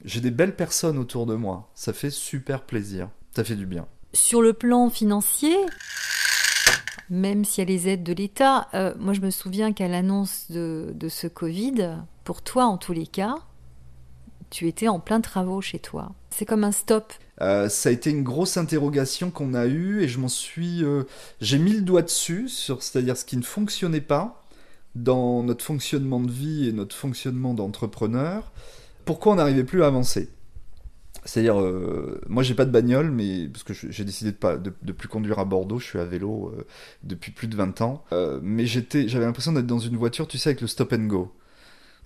j'ai 0.05 0.21
des 0.21 0.31
belles 0.31 0.55
personnes 0.55 0.97
autour 0.97 1.25
de 1.25 1.35
moi. 1.35 1.69
Ça 1.75 1.93
fait 1.93 2.09
super 2.09 2.63
plaisir. 2.63 3.09
Ça 3.35 3.43
fait 3.43 3.55
du 3.55 3.67
bien. 3.67 3.85
Sur 4.13 4.41
le 4.41 4.53
plan 4.53 4.89
financier, 4.89 5.55
même 7.09 7.45
s'il 7.45 7.63
y 7.63 7.67
a 7.67 7.69
les 7.69 7.87
aides 7.87 8.03
de 8.03 8.13
l'État, 8.13 8.67
euh, 8.73 8.93
moi 8.97 9.13
je 9.13 9.21
me 9.21 9.29
souviens 9.29 9.73
qu'à 9.73 9.87
l'annonce 9.87 10.49
de, 10.49 10.93
ce 11.09 11.27
Covid, 11.27 11.99
pour 12.23 12.41
toi 12.41 12.65
en 12.65 12.77
tous 12.77 12.93
les 12.93 13.07
cas, 13.07 13.35
tu 14.49 14.67
étais 14.67 14.87
en 14.87 14.99
plein 14.99 15.21
travaux 15.21 15.61
chez 15.61 15.79
toi. 15.79 16.13
C'est 16.29 16.45
comme 16.45 16.63
un 16.63 16.71
stop. 16.71 17.13
Euh, 17.41 17.69
ça 17.69 17.89
a 17.89 17.91
été 17.91 18.09
une 18.09 18.23
grosse 18.23 18.57
interrogation 18.57 19.29
qu'on 19.29 19.53
a 19.53 19.67
eue 19.67 20.01
et 20.01 20.07
je 20.07 20.19
m'en 20.19 20.27
suis. 20.27 20.83
Euh, 20.83 21.03
j'ai 21.41 21.59
mis 21.59 21.73
le 21.73 21.81
doigt 21.81 22.01
dessus, 22.01 22.49
sur, 22.49 22.81
c'est-à-dire 22.81 23.15
ce 23.15 23.25
qui 23.25 23.37
ne 23.37 23.43
fonctionnait 23.43 24.01
pas 24.01 24.43
dans 24.95 25.43
notre 25.43 25.63
fonctionnement 25.63 26.19
de 26.19 26.31
vie 26.31 26.67
et 26.67 26.73
notre 26.73 26.95
fonctionnement 26.95 27.53
d'entrepreneur. 27.53 28.51
Pourquoi 29.05 29.33
on 29.33 29.35
n'arrivait 29.35 29.63
plus 29.63 29.83
à 29.83 29.87
avancer? 29.87 30.29
C'est-à-dire, 31.25 31.59
euh, 31.59 32.21
moi 32.27 32.41
j'ai 32.41 32.55
pas 32.55 32.65
de 32.65 32.71
bagnole, 32.71 33.11
mais 33.11 33.47
parce 33.47 33.63
que 33.63 33.73
j'ai 33.73 34.03
décidé 34.05 34.31
de 34.31 34.37
pas 34.37 34.57
de, 34.57 34.69
plus 34.91 35.07
conduire 35.07 35.39
à 35.39 35.45
Bordeaux, 35.45 35.77
je 35.77 35.85
suis 35.85 35.99
à 35.99 36.05
vélo 36.05 36.53
depuis 37.03 37.31
plus 37.31 37.47
de 37.47 37.55
20 37.55 37.81
ans. 37.81 38.03
Mais 38.41 38.65
j'avais 38.65 39.25
l'impression 39.25 39.51
d'être 39.51 39.67
dans 39.67 39.79
une 39.79 39.97
voiture, 39.97 40.27
tu 40.27 40.37
sais, 40.37 40.49
avec 40.49 40.61
le 40.61 40.67
stop 40.67 40.93
and 40.93 41.05
go. 41.05 41.33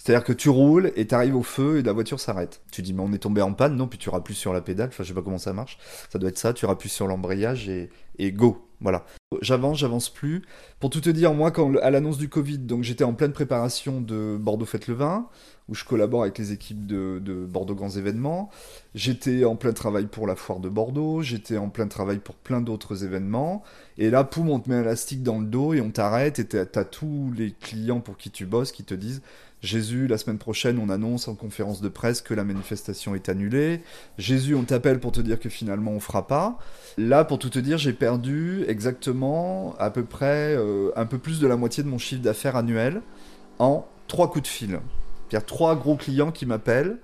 C'est-à-dire 0.04 0.24
que 0.24 0.34
tu 0.34 0.50
roules 0.50 0.92
et 0.96 1.06
tu 1.06 1.14
arrives 1.14 1.36
au 1.36 1.44
feu 1.44 1.78
et 1.78 1.84
la 1.84 1.94
voiture 1.94 2.20
s'arrête. 2.20 2.62
Tu 2.72 2.82
dis 2.82 2.92
mais 2.92 3.04
on 3.04 3.14
est 3.14 3.20
tombé 3.20 3.44
en 3.44 3.54
panne, 3.54 3.76
non, 3.76 3.88
puis 3.88 4.00
tu 4.00 4.10
rappuies 4.10 4.34
sur 4.34 4.52
la 4.52 4.62
pédale, 4.62 4.88
enfin 4.88 5.04
je 5.04 5.10
sais 5.10 5.14
pas 5.14 5.22
comment 5.22 5.38
ça 5.38 5.54
marche. 5.54 5.78
Ça 6.12 6.18
doit 6.18 6.30
être 6.30 6.40
ça, 6.40 6.54
tu 6.54 6.66
rappuies 6.66 6.90
sur 6.90 7.06
l'embrayage 7.06 7.70
et, 7.70 7.92
et 8.18 8.32
go. 8.32 8.68
Voilà. 8.80 9.06
J'avance, 9.42 9.78
j'avance 9.78 10.10
plus. 10.10 10.42
Pour 10.80 10.90
tout 10.90 11.02
te 11.02 11.10
dire, 11.12 11.36
moi, 11.36 11.52
quand 11.52 11.76
à 11.78 11.92
l'annonce 11.92 12.18
du 12.18 12.30
Covid, 12.30 12.58
donc 12.58 12.82
j'étais 12.82 13.04
en 13.04 13.14
pleine 13.14 13.32
préparation 13.32 14.02
de 14.02 14.38
Bordeaux 14.40 14.66
Fête 14.66 14.88
le 14.88 14.96
Vin, 14.96 15.30
où 15.70 15.76
je 15.76 15.86
collabore 15.86 16.24
avec 16.24 16.40
les 16.40 16.52
équipes 16.52 16.88
de, 16.88 17.46
Bordeaux 17.48 17.76
Grands 17.76 17.92
Événements. 17.92 18.50
J'étais 18.96 19.46
en 19.46 19.56
plein 19.56 19.72
travail 19.72 20.08
pour 20.08 20.26
la 20.26 20.36
foire 20.36 20.60
de 20.60 20.68
Bordeaux, 20.68 21.22
j'étais 21.22 21.58
en 21.58 21.70
plein 21.70 21.88
travail 21.88 22.18
pour 22.18 22.34
plein 22.34 22.60
d'autres 22.60 23.04
événements. 23.04 23.62
Et 24.00 24.10
là, 24.10 24.24
poum, 24.24 24.50
on 24.50 24.60
te 24.60 24.68
met 24.68 24.76
un 24.76 24.82
élastique 24.82 25.22
dans 25.22 25.40
le 25.40 25.46
dos 25.46 25.76
et 25.76 25.82
on 25.82 25.92
t'arrête 25.92 26.40
et 26.40 26.46
t'as 26.46 26.84
tous 26.84 27.32
les 27.38 27.52
clients 27.52 28.00
pour 28.00 28.18
qui 28.18 28.32
tu 28.32 28.48
bosses 28.48 28.72
qui 28.72 28.84
te 28.84 28.96
disent 28.96 29.22
Jésus, 29.62 30.08
la 30.08 30.18
semaine 30.18 30.40
prochaine, 30.40 30.80
on 30.80 30.90
annonce 30.90 31.28
en 31.28 31.36
conférence 31.36 31.82
de 31.82 31.90
presse 31.90 32.22
que 32.22 32.34
la 32.34 32.44
manifestation 32.44 33.14
est 33.14 33.30
annulée. 33.30 33.82
Jésus, 34.18 34.56
on 34.56 34.64
t'appelle 34.64 35.00
pour 35.00 35.12
te 35.12 35.22
dire 35.22 35.40
que 35.40 35.50
finalement 35.50 35.92
on 35.92 36.00
fera 36.00 36.26
pas. 36.26 36.58
Là, 36.98 37.24
pour 37.24 37.38
tout 37.38 37.50
te 37.50 37.60
dire, 37.60 37.78
j'ai 37.78 37.94
perdu 37.94 38.64
exactement 38.68 39.76
à 39.78 39.92
peu 39.92 40.04
près 40.04 40.56
euh, 40.58 40.92
un 40.96 41.06
peu 41.06 41.20
plus 41.20 41.40
de 41.40 41.48
la 41.48 41.58
moitié 41.58 41.84
de 41.84 41.90
mon 41.90 42.00
chiffre 42.00 42.24
d'affaires 42.24 42.56
annuel 42.56 43.02
en 43.60 43.88
trois 44.08 44.32
coups 44.32 44.44
de 44.44 44.48
fil. 44.48 44.80
Il 45.30 45.36
y 45.36 45.38
a 45.38 45.42
trois 45.42 45.76
gros 45.76 45.96
clients 45.96 46.32
qui 46.32 46.48
m'appellent, 46.48 46.98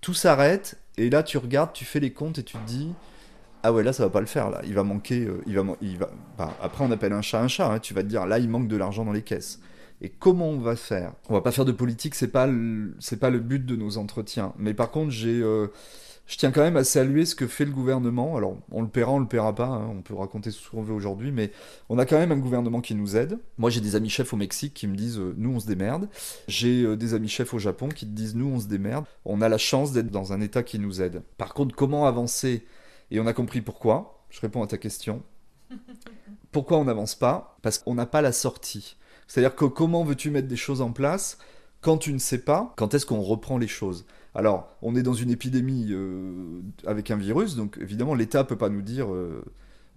tout 0.00 0.14
s'arrête 0.14 0.78
et 0.96 1.10
là 1.10 1.24
tu 1.24 1.38
regardes, 1.38 1.72
tu 1.72 1.84
fais 1.84 2.00
les 2.00 2.12
comptes 2.12 2.38
et 2.38 2.44
tu 2.44 2.56
te 2.56 2.66
dis 2.66 2.94
ah 3.62 3.72
ouais 3.72 3.82
là 3.82 3.92
ça 3.92 4.04
va 4.04 4.10
pas 4.10 4.20
le 4.20 4.26
faire 4.26 4.48
là, 4.48 4.60
il 4.64 4.74
va 4.74 4.84
manquer, 4.84 5.26
euh, 5.26 5.42
il 5.82 5.98
va. 5.98 6.08
Bah, 6.38 6.56
après 6.62 6.84
on 6.84 6.90
appelle 6.92 7.12
un 7.12 7.20
chat 7.20 7.40
un 7.40 7.48
chat, 7.48 7.70
hein. 7.70 7.80
tu 7.80 7.94
vas 7.94 8.02
te 8.02 8.06
dire 8.06 8.24
là 8.26 8.38
il 8.38 8.48
manque 8.48 8.68
de 8.68 8.76
l'argent 8.76 9.04
dans 9.04 9.12
les 9.12 9.22
caisses. 9.22 9.60
Et 10.00 10.10
comment 10.10 10.48
on 10.48 10.58
va 10.58 10.76
faire? 10.76 11.12
On 11.28 11.34
va 11.34 11.40
pas 11.40 11.52
faire 11.52 11.64
de 11.64 11.72
politique, 11.72 12.14
c'est 12.14 12.28
pas 12.28 12.48
c'est 13.00 13.18
pas 13.18 13.30
le 13.30 13.38
but 13.38 13.64
de 13.64 13.76
nos 13.76 13.98
entretiens. 13.98 14.52
Mais 14.58 14.74
par 14.74 14.90
contre, 14.90 15.10
j'ai, 15.10 15.40
euh, 15.40 15.68
je 16.26 16.36
tiens 16.36 16.50
quand 16.50 16.60
même 16.60 16.76
à 16.76 16.84
saluer 16.84 17.24
ce 17.24 17.34
que 17.34 17.46
fait 17.46 17.64
le 17.64 17.70
gouvernement. 17.70 18.36
Alors, 18.36 18.58
on 18.70 18.82
le 18.82 18.88
paiera, 18.88 19.12
on 19.12 19.18
le 19.18 19.26
paiera 19.26 19.54
pas. 19.54 19.66
Hein. 19.68 19.88
on 19.96 20.02
peut 20.02 20.14
raconter 20.14 20.50
ce 20.50 20.68
qu'on 20.68 20.82
veut 20.82 20.92
aujourd'hui, 20.92 21.32
mais 21.32 21.50
on 21.88 21.98
a 21.98 22.04
quand 22.04 22.18
même 22.18 22.32
un 22.32 22.38
gouvernement 22.38 22.80
qui 22.80 22.94
nous 22.94 23.16
aide. 23.16 23.38
Moi, 23.56 23.70
j'ai 23.70 23.80
des 23.80 23.96
amis 23.96 24.10
chefs 24.10 24.32
au 24.34 24.36
Mexique 24.36 24.74
qui 24.74 24.86
me 24.86 24.96
disent, 24.96 25.18
euh, 25.18 25.34
nous, 25.38 25.54
on 25.54 25.60
se 25.60 25.66
démerde. 25.66 26.08
J'ai 26.46 26.82
euh, 26.82 26.96
des 26.96 27.14
amis 27.14 27.28
chefs 27.28 27.54
au 27.54 27.58
Japon 27.58 27.88
qui 27.88 28.06
te 28.06 28.10
disent, 28.10 28.34
nous, 28.34 28.48
on 28.48 28.60
se 28.60 28.66
démerde. 28.66 29.06
On 29.24 29.40
a 29.40 29.48
la 29.48 29.58
chance 29.58 29.92
d'être 29.92 30.10
dans 30.10 30.32
un 30.32 30.40
État 30.40 30.62
qui 30.62 30.78
nous 30.78 31.00
aide. 31.00 31.22
Par 31.38 31.54
contre, 31.54 31.74
comment 31.74 32.06
avancer? 32.06 32.66
Et 33.10 33.20
on 33.20 33.26
a 33.26 33.32
compris 33.32 33.62
pourquoi. 33.62 34.24
Je 34.28 34.40
réponds 34.40 34.62
à 34.62 34.66
ta 34.66 34.76
question. 34.76 35.22
Pourquoi 36.52 36.78
on 36.78 36.84
n'avance 36.84 37.14
pas? 37.14 37.56
Parce 37.62 37.78
qu'on 37.78 37.94
n'a 37.94 38.06
pas 38.06 38.20
la 38.20 38.32
sortie. 38.32 38.96
C'est-à-dire 39.26 39.54
que 39.54 39.64
comment 39.64 40.04
veux-tu 40.04 40.30
mettre 40.30 40.48
des 40.48 40.56
choses 40.56 40.80
en 40.80 40.92
place 40.92 41.38
quand 41.80 41.98
tu 41.98 42.12
ne 42.12 42.18
sais 42.18 42.38
pas 42.38 42.72
quand 42.76 42.94
est-ce 42.94 43.06
qu'on 43.06 43.20
reprend 43.20 43.58
les 43.58 43.68
choses? 43.68 44.06
Alors, 44.34 44.68
on 44.82 44.94
est 44.94 45.02
dans 45.02 45.14
une 45.14 45.30
épidémie 45.30 45.88
euh, 45.90 46.60
avec 46.86 47.10
un 47.10 47.16
virus, 47.16 47.56
donc 47.56 47.78
évidemment, 47.80 48.14
l'État 48.14 48.44
peut 48.44 48.56
pas 48.56 48.68
nous 48.68 48.82
dire 48.82 49.12
euh, 49.12 49.42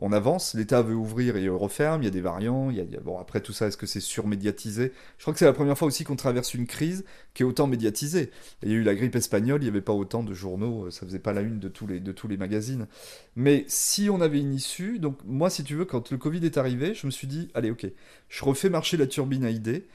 on 0.02 0.14
avance, 0.14 0.54
l'État 0.54 0.82
veut 0.82 0.96
ouvrir 0.96 1.36
et 1.36 1.50
referme, 1.50 2.02
il 2.02 2.06
y 2.06 2.08
a 2.08 2.12
des 2.12 2.22
variants, 2.22 2.70
il 2.70 2.78
y 2.78 2.82
a, 2.82 3.00
bon 3.02 3.20
après 3.20 3.42
tout 3.42 3.52
ça, 3.52 3.68
est-ce 3.68 3.76
que 3.76 3.86
c'est 3.86 4.00
surmédiatisé? 4.00 4.94
Je 5.18 5.24
crois 5.24 5.34
que 5.34 5.40
c'est 5.40 5.46
la 5.46 5.54
première 5.54 5.78
fois 5.78 5.88
aussi 5.88 6.06
qu'on 6.06 6.16
traverse 6.16 6.54
une 6.54 6.68
crise 6.68 7.04
qui 7.34 7.44
est 7.44 7.46
autant 7.46 7.68
médiatisée. 7.68 8.32
Il 8.64 8.70
y 8.70 8.74
a 8.74 8.76
eu 8.76 8.84
la 8.84 8.96
grippe 8.96 9.16
espagnole, 9.16 9.62
il 9.62 9.66
n'y 9.66 9.70
avait 9.70 9.82
pas 9.82 9.94
autant 9.94 10.24
de 10.24 10.34
journaux, 10.34 10.86
euh, 10.86 10.92
ça 10.92 11.06
faisait 11.06 11.20
pas 11.20 11.34
la 11.34 11.42
une 11.42 11.60
de 11.60 11.68
tous 11.68 11.86
les, 11.86 12.00
de 12.00 12.12
tous 12.14 12.30
les 12.30 12.38
magazines. 12.38 12.88
Mais 13.36 13.66
si 13.68 14.10
on 14.10 14.22
avait 14.22 14.40
une 14.40 14.54
issue, 14.54 15.00
donc 15.00 15.18
moi 15.26 15.50
si 15.50 15.66
tu 15.66 15.76
veux, 15.76 15.86
quand 15.86 16.12
le 16.12 16.18
Covid 16.18 16.46
est 16.46 16.58
arrivé, 16.58 16.94
je 16.94 17.06
me 17.06 17.12
suis 17.12 17.28
dit, 17.28 17.50
allez 17.54 17.70
ok, 17.70 17.86
je 18.30 18.46
refais 18.46 18.70
marcher 18.70 18.96
la 18.96 19.06
turbine 19.06 19.44
à 19.44 19.50
idées, 19.50 19.86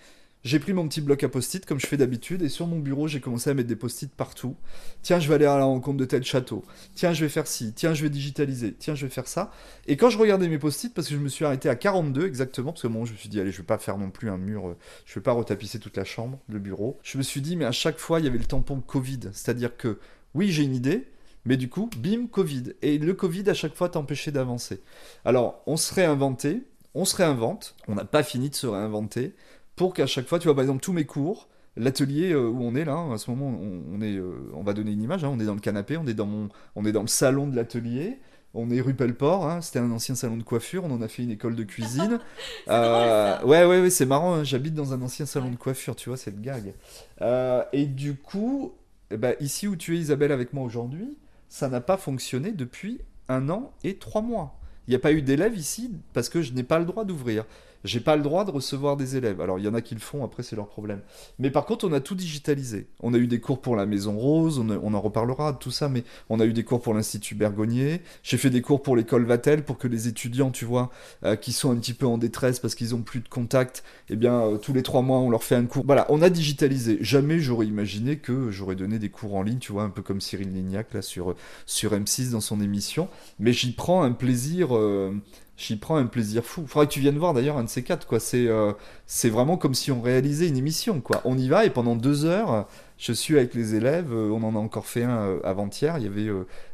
j'ai 0.44 0.58
pris 0.58 0.74
mon 0.74 0.86
petit 0.86 1.00
bloc 1.00 1.24
à 1.24 1.30
post-it 1.30 1.64
comme 1.64 1.80
je 1.80 1.86
fais 1.86 1.96
d'habitude 1.96 2.42
et 2.42 2.50
sur 2.50 2.66
mon 2.66 2.78
bureau 2.78 3.08
j'ai 3.08 3.20
commencé 3.20 3.48
à 3.48 3.54
mettre 3.54 3.68
des 3.68 3.76
post-it 3.76 4.12
partout. 4.12 4.56
Tiens, 5.02 5.18
je 5.18 5.26
vais 5.26 5.36
aller 5.36 5.46
à 5.46 5.56
la 5.56 5.64
rencontre 5.64 5.96
de 5.96 6.04
tel 6.04 6.22
château. 6.22 6.62
Tiens, 6.94 7.14
je 7.14 7.24
vais 7.24 7.30
faire 7.30 7.46
ci. 7.46 7.72
Tiens, 7.72 7.94
je 7.94 8.02
vais 8.02 8.10
digitaliser. 8.10 8.74
Tiens, 8.74 8.94
je 8.94 9.06
vais 9.06 9.10
faire 9.10 9.26
ça. 9.26 9.50
Et 9.86 9.96
quand 9.96 10.10
je 10.10 10.18
regardais 10.18 10.48
mes 10.48 10.58
post-it, 10.58 10.92
parce 10.92 11.08
que 11.08 11.14
je 11.14 11.18
me 11.18 11.30
suis 11.30 11.46
arrêté 11.46 11.70
à 11.70 11.76
42 11.76 12.26
exactement, 12.26 12.72
parce 12.72 12.82
que 12.82 12.88
bon, 12.88 13.06
je 13.06 13.12
me 13.12 13.16
suis 13.16 13.30
dit, 13.30 13.40
allez, 13.40 13.52
je 13.52 13.58
vais 13.58 13.64
pas 13.64 13.78
faire 13.78 13.96
non 13.96 14.10
plus 14.10 14.28
un 14.28 14.36
mur, 14.36 14.68
euh, 14.68 14.76
je 15.06 15.14
vais 15.14 15.22
pas 15.22 15.32
retapisser 15.32 15.78
toute 15.78 15.96
la 15.96 16.04
chambre, 16.04 16.38
le 16.50 16.58
bureau. 16.58 16.98
Je 17.02 17.16
me 17.16 17.22
suis 17.22 17.40
dit, 17.40 17.56
mais 17.56 17.64
à 17.64 17.72
chaque 17.72 17.98
fois, 17.98 18.20
il 18.20 18.24
y 18.24 18.28
avait 18.28 18.38
le 18.38 18.44
tampon 18.44 18.80
Covid. 18.80 19.20
C'est-à-dire 19.32 19.76
que, 19.78 19.98
oui, 20.34 20.52
j'ai 20.52 20.64
une 20.64 20.74
idée, 20.74 21.06
mais 21.46 21.56
du 21.56 21.70
coup, 21.70 21.88
bim, 21.96 22.26
Covid. 22.26 22.74
Et 22.82 22.98
le 22.98 23.14
Covid, 23.14 23.48
à 23.48 23.54
chaque 23.54 23.74
fois, 23.74 23.88
t'empêchait 23.88 24.32
d'avancer. 24.32 24.82
Alors, 25.24 25.62
on 25.66 25.78
se 25.78 25.94
réinventait, 25.94 26.62
on 26.94 27.06
se 27.06 27.16
réinvente, 27.16 27.76
on 27.88 27.94
n'a 27.94 28.04
pas 28.04 28.22
fini 28.22 28.50
de 28.50 28.54
se 28.54 28.66
réinventer 28.66 29.34
pour 29.76 29.94
qu'à 29.94 30.06
chaque 30.06 30.26
fois, 30.26 30.38
tu 30.38 30.48
vois, 30.48 30.54
par 30.54 30.62
exemple, 30.62 30.82
tous 30.82 30.92
mes 30.92 31.04
cours, 31.04 31.48
l'atelier 31.76 32.32
euh, 32.32 32.48
où 32.48 32.62
on 32.62 32.74
est 32.74 32.84
là, 32.84 33.12
à 33.12 33.18
ce 33.18 33.30
moment, 33.30 33.58
on, 33.58 34.00
est, 34.00 34.16
euh, 34.16 34.50
on 34.54 34.62
va 34.62 34.72
donner 34.72 34.92
une 34.92 35.02
image, 35.02 35.24
hein, 35.24 35.30
on 35.32 35.40
est 35.40 35.44
dans 35.44 35.54
le 35.54 35.60
canapé, 35.60 35.96
on 35.96 36.06
est 36.06 36.14
dans, 36.14 36.26
mon, 36.26 36.48
on 36.76 36.84
est 36.84 36.92
dans 36.92 37.02
le 37.02 37.08
salon 37.08 37.46
de 37.46 37.56
l'atelier. 37.56 38.18
On 38.56 38.70
est 38.70 38.80
rue 38.80 38.94
Pelleport, 38.94 39.50
hein, 39.50 39.60
c'était 39.60 39.80
un 39.80 39.90
ancien 39.90 40.14
salon 40.14 40.36
de 40.36 40.44
coiffure, 40.44 40.84
on 40.84 40.92
en 40.92 41.02
a 41.02 41.08
fait 41.08 41.24
une 41.24 41.32
école 41.32 41.56
de 41.56 41.64
cuisine. 41.64 42.20
euh, 42.68 43.42
ouais, 43.42 43.64
ouais, 43.64 43.80
ouais, 43.80 43.90
c'est 43.90 44.06
marrant, 44.06 44.34
hein, 44.34 44.44
j'habite 44.44 44.74
dans 44.74 44.92
un 44.92 45.02
ancien 45.02 45.26
salon 45.26 45.50
de 45.50 45.56
coiffure, 45.56 45.96
tu 45.96 46.08
vois, 46.08 46.16
c'est 46.16 46.30
le 46.30 46.40
gag. 46.40 46.72
Euh, 47.20 47.64
et 47.72 47.86
du 47.86 48.14
coup, 48.14 48.74
eh 49.10 49.16
ben, 49.16 49.34
ici 49.40 49.66
où 49.66 49.74
tu 49.74 49.96
es 49.96 49.98
Isabelle 49.98 50.30
avec 50.30 50.52
moi 50.52 50.64
aujourd'hui, 50.64 51.18
ça 51.48 51.68
n'a 51.68 51.80
pas 51.80 51.96
fonctionné 51.96 52.52
depuis 52.52 53.00
un 53.28 53.48
an 53.48 53.72
et 53.82 53.96
trois 53.96 54.22
mois. 54.22 54.60
Il 54.86 54.90
n'y 54.90 54.96
a 54.96 55.00
pas 55.00 55.12
eu 55.12 55.22
d'élèves 55.22 55.56
ici 55.56 55.90
parce 56.12 56.28
que 56.28 56.40
je 56.40 56.52
n'ai 56.52 56.62
pas 56.62 56.78
le 56.78 56.84
droit 56.84 57.04
d'ouvrir. 57.04 57.46
J'ai 57.84 58.00
pas 58.00 58.16
le 58.16 58.22
droit 58.22 58.44
de 58.44 58.50
recevoir 58.50 58.96
des 58.96 59.16
élèves. 59.16 59.42
Alors 59.42 59.58
il 59.58 59.64
y 59.64 59.68
en 59.68 59.74
a 59.74 59.82
qui 59.82 59.94
le 59.94 60.00
font, 60.00 60.24
après 60.24 60.42
c'est 60.42 60.56
leur 60.56 60.68
problème. 60.68 61.00
Mais 61.38 61.50
par 61.50 61.66
contre, 61.66 61.86
on 61.86 61.92
a 61.92 62.00
tout 62.00 62.14
digitalisé. 62.14 62.88
On 63.00 63.12
a 63.12 63.18
eu 63.18 63.26
des 63.26 63.40
cours 63.40 63.60
pour 63.60 63.76
la 63.76 63.84
Maison 63.84 64.16
Rose, 64.16 64.58
on, 64.58 64.94
en 64.94 65.00
reparlera 65.00 65.52
de 65.52 65.58
tout 65.58 65.70
ça, 65.70 65.90
mais 65.90 66.02
on 66.30 66.40
a 66.40 66.46
eu 66.46 66.54
des 66.54 66.64
cours 66.64 66.80
pour 66.80 66.94
l'Institut 66.94 67.34
Bergonnier. 67.34 68.00
J'ai 68.22 68.38
fait 68.38 68.48
des 68.48 68.62
cours 68.62 68.82
pour 68.82 68.96
l'école 68.96 69.24
Vatel 69.24 69.64
pour 69.64 69.76
que 69.76 69.86
les 69.86 70.08
étudiants, 70.08 70.50
tu 70.50 70.64
vois, 70.64 70.90
euh, 71.24 71.36
qui 71.36 71.52
sont 71.52 71.70
un 71.70 71.76
petit 71.76 71.92
peu 71.92 72.06
en 72.06 72.16
détresse 72.16 72.58
parce 72.58 72.74
qu'ils 72.74 72.94
ont 72.94 73.02
plus 73.02 73.20
de 73.20 73.28
contact, 73.28 73.84
eh 74.08 74.16
bien 74.16 74.40
euh, 74.40 74.56
tous 74.56 74.72
les 74.72 74.82
trois 74.82 75.02
mois 75.02 75.18
on 75.18 75.28
leur 75.28 75.44
fait 75.44 75.56
un 75.56 75.66
cours. 75.66 75.84
Voilà, 75.84 76.06
on 76.08 76.22
a 76.22 76.30
digitalisé. 76.30 76.98
Jamais 77.02 77.38
j'aurais 77.38 77.66
imaginé 77.66 78.16
que 78.16 78.50
j'aurais 78.50 78.76
donné 78.76 78.98
des 78.98 79.10
cours 79.10 79.34
en 79.34 79.42
ligne, 79.42 79.58
tu 79.58 79.72
vois, 79.72 79.82
un 79.82 79.90
peu 79.90 80.00
comme 80.00 80.22
Cyril 80.22 80.52
Lignac 80.52 80.94
là 80.94 81.02
sur 81.02 81.34
sur 81.66 81.92
M6 81.92 82.30
dans 82.30 82.40
son 82.40 82.62
émission. 82.62 83.08
Mais 83.38 83.52
j'y 83.52 83.72
prends 83.72 84.02
un 84.02 84.12
plaisir. 84.12 84.74
Euh, 84.74 85.14
j'y 85.56 85.76
prends 85.76 85.96
un 85.96 86.06
plaisir 86.06 86.44
fou. 86.44 86.64
Faudrait 86.66 86.86
que 86.86 86.92
tu 86.92 87.00
viennes 87.00 87.18
voir 87.18 87.34
d'ailleurs 87.34 87.58
un 87.58 87.64
de 87.64 87.68
ces 87.68 87.82
quatre, 87.82 88.06
quoi. 88.06 88.20
C'est 88.20 88.46
euh, 88.48 88.72
c'est 89.06 89.30
vraiment 89.30 89.56
comme 89.56 89.74
si 89.74 89.92
on 89.92 90.00
réalisait 90.00 90.48
une 90.48 90.56
émission, 90.56 91.00
quoi. 91.00 91.20
On 91.24 91.38
y 91.38 91.48
va 91.48 91.64
et 91.64 91.70
pendant 91.70 91.96
deux 91.96 92.24
heures, 92.24 92.66
je 92.98 93.12
suis 93.12 93.36
avec 93.36 93.54
les 93.54 93.74
élèves. 93.74 94.12
Euh, 94.12 94.30
on 94.30 94.42
en 94.42 94.56
a 94.56 94.58
encore 94.58 94.86
fait 94.86 95.04
un 95.04 95.18
euh, 95.18 95.40
avant-hier. 95.44 95.98
Il 95.98 96.04
y 96.04 96.06
avait 96.06 96.30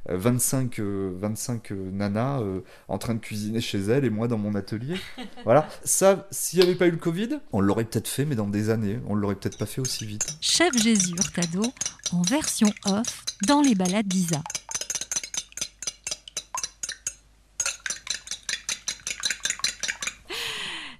25 0.08 0.80
25 0.80 1.70
nanas 1.70 2.40
en 2.88 2.98
train 2.98 3.14
de 3.14 3.20
cuisiner 3.20 3.60
chez 3.60 3.78
elles 3.78 4.04
et 4.04 4.10
moi 4.10 4.28
dans 4.28 4.38
mon 4.38 4.54
atelier. 4.54 4.96
voilà. 5.44 5.68
Ça, 5.84 6.26
s'il 6.30 6.60
n'y 6.60 6.66
avait 6.66 6.76
pas 6.76 6.86
eu 6.86 6.92
le 6.92 6.96
Covid, 6.96 7.40
on 7.52 7.60
l'aurait 7.60 7.84
peut-être 7.84 8.08
fait, 8.08 8.24
mais 8.24 8.34
dans 8.34 8.48
des 8.48 8.70
années, 8.70 8.98
on 9.08 9.14
l'aurait 9.14 9.34
peut-être 9.34 9.58
pas 9.58 9.66
fait 9.66 9.80
aussi 9.80 10.06
vite. 10.06 10.36
Chef 10.40 10.72
Jésus 10.76 11.14
Hurtado 11.14 11.62
en 12.12 12.22
version 12.22 12.72
off 12.86 13.24
dans 13.46 13.60
les 13.60 13.74
balades 13.74 14.06
d'Isa. 14.06 14.42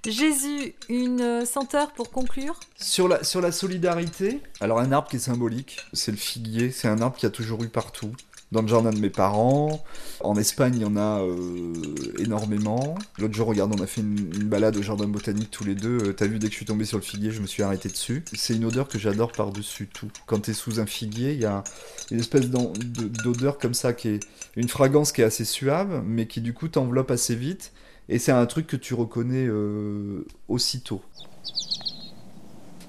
Jésus, 0.07 0.75
une 0.89 1.45
senteur 1.45 1.93
pour 1.93 2.11
conclure 2.11 2.59
sur 2.77 3.07
la, 3.07 3.23
sur 3.23 3.41
la 3.41 3.53
solidarité, 3.53 4.41
alors 4.61 4.79
un 4.79 4.93
arbre 4.93 5.09
qui 5.09 5.17
est 5.17 5.21
symbolique, 5.21 5.79
c'est 5.93 6.11
le 6.11 6.17
figuier, 6.17 6.71
c'est 6.71 6.89
un 6.89 7.01
arbre 7.03 7.17
qui 7.17 7.27
a 7.27 7.31
toujours 7.31 7.63
eu 7.63 7.69
partout 7.69 8.13
dans 8.53 8.63
le 8.63 8.69
jardin 8.69 8.91
de 8.91 8.99
mes 8.99 9.11
parents. 9.11 9.85
En 10.21 10.37
Espagne, 10.37 10.75
il 10.77 10.83
y 10.83 10.85
en 10.85 10.97
a 10.97 11.21
euh, 11.21 11.73
énormément. 12.19 12.97
L'autre 13.19 13.35
jour, 13.35 13.47
regarde, 13.47 13.73
on 13.79 13.83
a 13.83 13.87
fait 13.87 14.01
une, 14.01 14.29
balade 14.49 14.77
au 14.77 14.83
jardin 14.83 15.07
botanique 15.07 15.51
tous 15.51 15.65
les 15.65 15.75
deux. 15.75 15.99
Euh, 16.09 16.13
t'as 16.13 16.27
vu, 16.27 16.39
dès 16.39 16.49
que 16.49 16.53
je 16.53 16.57
suis 16.57 16.67
tombé 16.67 16.85
sur 16.85 16.99
le 16.99 17.05
figuier, 17.05 17.31
je 17.31 17.41
me 17.41 17.47
suis 17.47 17.63
arrêté 17.63 17.89
dessus. 17.89 18.25
C'est 18.33 18.55
une 18.55 18.65
odeur 18.65 18.89
que 18.89 18.99
j'adore 18.99 19.33
par-dessus 19.33 19.87
tout. 19.87 20.11
Quand 20.27 20.41
t'es 20.41 20.55
sous 20.55 20.81
un 20.81 20.87
figuier, 20.87 21.33
il 21.33 21.41
y 21.41 21.47
a 21.47 21.63
une 22.11 22.19
espèce 22.19 22.49
d'odeur 22.49 23.59
comme 23.59 23.75
ça 23.75 23.93
qui 23.93 24.09
est 24.09 24.21
une 24.57 24.69
fragrance 24.69 25.13
qui 25.13 25.21
est 25.21 25.25
assez 25.25 25.45
suave, 25.45 26.03
mais 26.05 26.27
qui 26.27 26.41
du 26.41 26.53
coup 26.53 26.69
t'enveloppe 26.69 27.11
assez 27.11 27.37
vite. 27.37 27.73
Et 28.11 28.19
c'est 28.19 28.33
un 28.33 28.45
truc 28.47 28.67
que 28.67 28.77
tu 28.77 28.93
reconnais 28.93 29.47
euh, 29.47 30.27
aussitôt. 30.49 31.01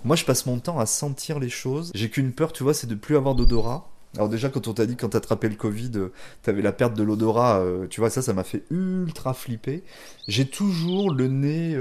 Moi, 0.03 0.15
je 0.15 0.25
passe 0.25 0.47
mon 0.47 0.57
temps 0.57 0.79
à 0.79 0.87
sentir 0.87 1.39
les 1.39 1.47
choses. 1.47 1.91
J'ai 1.93 2.09
qu'une 2.09 2.31
peur, 2.31 2.51
tu 2.51 2.63
vois, 2.63 2.73
c'est 2.73 2.87
de 2.87 2.95
plus 2.95 3.15
avoir 3.15 3.35
d'odorat. 3.35 3.87
Alors 4.15 4.29
déjà, 4.29 4.49
quand 4.49 4.67
on 4.67 4.73
t'a 4.73 4.87
dit 4.87 4.97
quand 4.97 5.09
t'as 5.09 5.19
attrapé 5.19 5.47
le 5.47 5.55
Covid, 5.55 5.91
euh, 5.95 6.11
t'avais 6.41 6.63
la 6.63 6.73
perte 6.73 6.97
de 6.97 7.03
l'odorat, 7.03 7.59
euh, 7.59 7.87
tu 7.87 8.01
vois, 8.01 8.09
ça, 8.09 8.23
ça 8.23 8.33
m'a 8.33 8.43
fait 8.43 8.63
ultra 8.71 9.33
flipper. 9.35 9.83
J'ai 10.27 10.47
toujours 10.47 11.13
le 11.13 11.27
nez, 11.27 11.77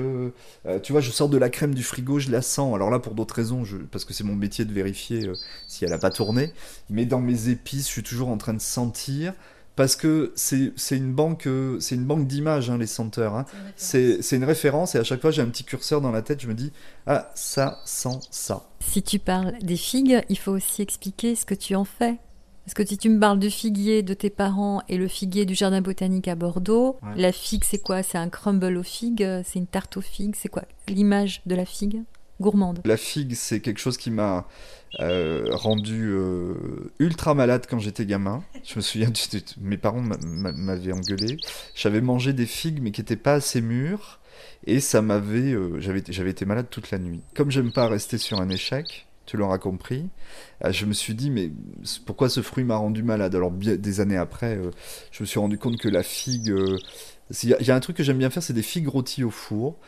tu 0.83 0.93
vois, 0.93 1.01
je 1.01 1.11
sors 1.11 1.31
de 1.31 1.39
la 1.39 1.49
crème 1.49 1.75
du 1.75 1.83
frigo, 1.83 2.19
je 2.19 2.31
la 2.31 2.43
sens. 2.43 2.75
Alors 2.75 2.91
là, 2.91 2.99
pour 2.99 3.15
d'autres 3.15 3.35
raisons, 3.35 3.65
parce 3.91 4.05
que 4.05 4.13
c'est 4.13 4.23
mon 4.23 4.37
métier 4.37 4.67
de 4.67 4.73
vérifier 4.73 5.33
si 5.67 5.87
elle 5.87 5.93
a 5.95 5.99
pas 5.99 6.11
tourné. 6.11 6.53
Mais 6.91 7.07
dans 7.07 7.21
mes 7.21 7.49
épices, 7.49 7.87
je 7.87 7.93
suis 7.93 8.03
toujours 8.03 8.29
en 8.29 8.37
train 8.37 8.55
de 8.55 8.61
sentir 8.61 9.33
parce 9.77 9.97
que 9.97 10.33
c'est 10.37 10.73
une 10.91 11.13
banque, 11.13 11.49
c'est 11.79 11.95
une 11.95 12.05
banque 12.05 12.27
d'images, 12.27 12.71
hein, 12.71 12.79
les 12.79 12.87
senteurs. 12.87 13.35
Hein. 13.35 13.47
C'est 13.77 14.33
une 14.33 14.45
référence 14.45 14.95
et 14.95 14.99
à 14.99 15.05
chaque 15.05 15.21
fois 15.21 15.31
j'ai 15.31 15.43
un 15.43 15.49
petit 15.49 15.65
curseur 15.65 16.01
dans 16.01 16.11
la 16.11 16.23
tête, 16.23 16.41
je 16.41 16.49
me 16.49 16.55
dis 16.55 16.73
ah 17.07 17.31
ça 17.35 17.81
sent 17.85 18.19
ça. 18.31 18.69
Si 18.81 19.03
tu 19.03 19.19
parles 19.19 19.55
des 19.63 19.77
figues, 19.77 20.23
il 20.29 20.39
faut 20.39 20.53
aussi 20.53 20.83
expliquer 20.83 21.35
ce 21.35 21.45
que 21.47 21.55
tu 21.55 21.75
en 21.75 21.85
fais. 21.85 22.19
Parce 22.67 22.75
que 22.75 22.87
si 22.87 22.99
tu 22.99 23.09
me 23.09 23.19
parles 23.19 23.39
de 23.39 23.49
figuier 23.49 24.03
de 24.03 24.15
tes 24.15 24.31
parents 24.31 24.83
et 24.89 24.97
le 24.97 25.09
figuier 25.09 25.45
du 25.45 25.55
jardin 25.55 25.81
botanique 25.81 26.29
à 26.29 26.35
Bordeaux, 26.35 26.99
la 27.17 27.33
figue 27.33 27.65
c'est 27.65 27.83
quoi? 27.83 28.03
C'est 28.03 28.19
un 28.19 28.29
crumble 28.29 28.77
aux 28.77 28.83
figues? 28.83 29.27
C'est 29.45 29.59
une 29.59 29.67
tarte 29.67 29.97
aux 29.97 30.03
figues? 30.03 30.37
C'est 30.39 30.51
quoi? 30.51 30.65
L'image 30.87 31.43
de 31.47 31.55
la 31.55 31.65
figue? 31.65 32.03
La 32.85 32.97
figue 32.97 33.35
c'est 33.35 33.61
quelque 33.61 33.79
chose 33.79 33.97
qui 33.97 34.11
m'a 34.11 34.47
euh, 34.99 35.47
rendu 35.53 36.11
euh, 36.11 36.55
ultra 36.99 37.35
malade 37.35 37.67
quand 37.69 37.79
j'étais 37.79 38.07
gamin. 38.07 38.43
Je 38.65 38.77
me 38.77 38.81
souviens, 38.81 39.13
mes 39.61 39.77
parents 39.77 40.03
m'avaient 40.03 40.93
engueulé. 40.93 41.37
J'avais 41.75 42.01
mangé 42.01 42.33
des 42.33 42.47
figues 42.47 42.81
mais 42.83 42.91
qui 42.91 43.01
n'étaient 43.01 43.17
pas 43.17 43.35
assez 43.35 43.61
mûres 43.61 44.21
et 44.67 44.81
ça 44.81 45.03
m'avait, 45.03 45.53
euh, 45.53 45.81
j'avais, 45.81 46.03
j'avais 46.09 46.31
été 46.31 46.45
malade 46.45 46.67
toute 46.71 46.91
la 46.91 46.99
nuit. 46.99 47.21
Comme 47.35 47.51
j'aime 47.51 47.73
pas 47.73 47.89
rester 47.89 48.19
sur 48.19 48.41
un 48.41 48.49
échec, 48.49 49.07
tu 49.31 49.37
l'auras 49.37 49.59
compris, 49.59 50.09
je 50.69 50.87
me 50.87 50.93
suis 50.93 51.15
dit 51.15 51.31
mais 51.31 51.53
pourquoi 52.05 52.29
ce 52.29 52.43
fruit 52.43 52.65
m'a 52.65 52.77
rendu 52.77 53.05
malade? 53.05 53.35
Alors 53.37 53.53
des 53.53 54.01
années 54.01 54.17
après, 54.17 54.59
je 55.13 55.23
me 55.23 55.27
suis 55.27 55.39
rendu 55.39 55.57
compte 55.57 55.77
que 55.79 55.89
la 55.89 56.03
figue 56.03 56.53
il 57.45 57.49
y, 57.49 57.71
a 57.71 57.77
un 57.77 57.81
truc 57.81 57.97
que 57.97 58.03
j'aime 58.03 58.19
bien 58.19 58.29
faire, 58.29 58.43
c'est 58.43 58.53
des 58.53 58.63
figues 58.63 58.89
rôties 58.89 59.23
au 59.23 59.31
four. 59.31 59.79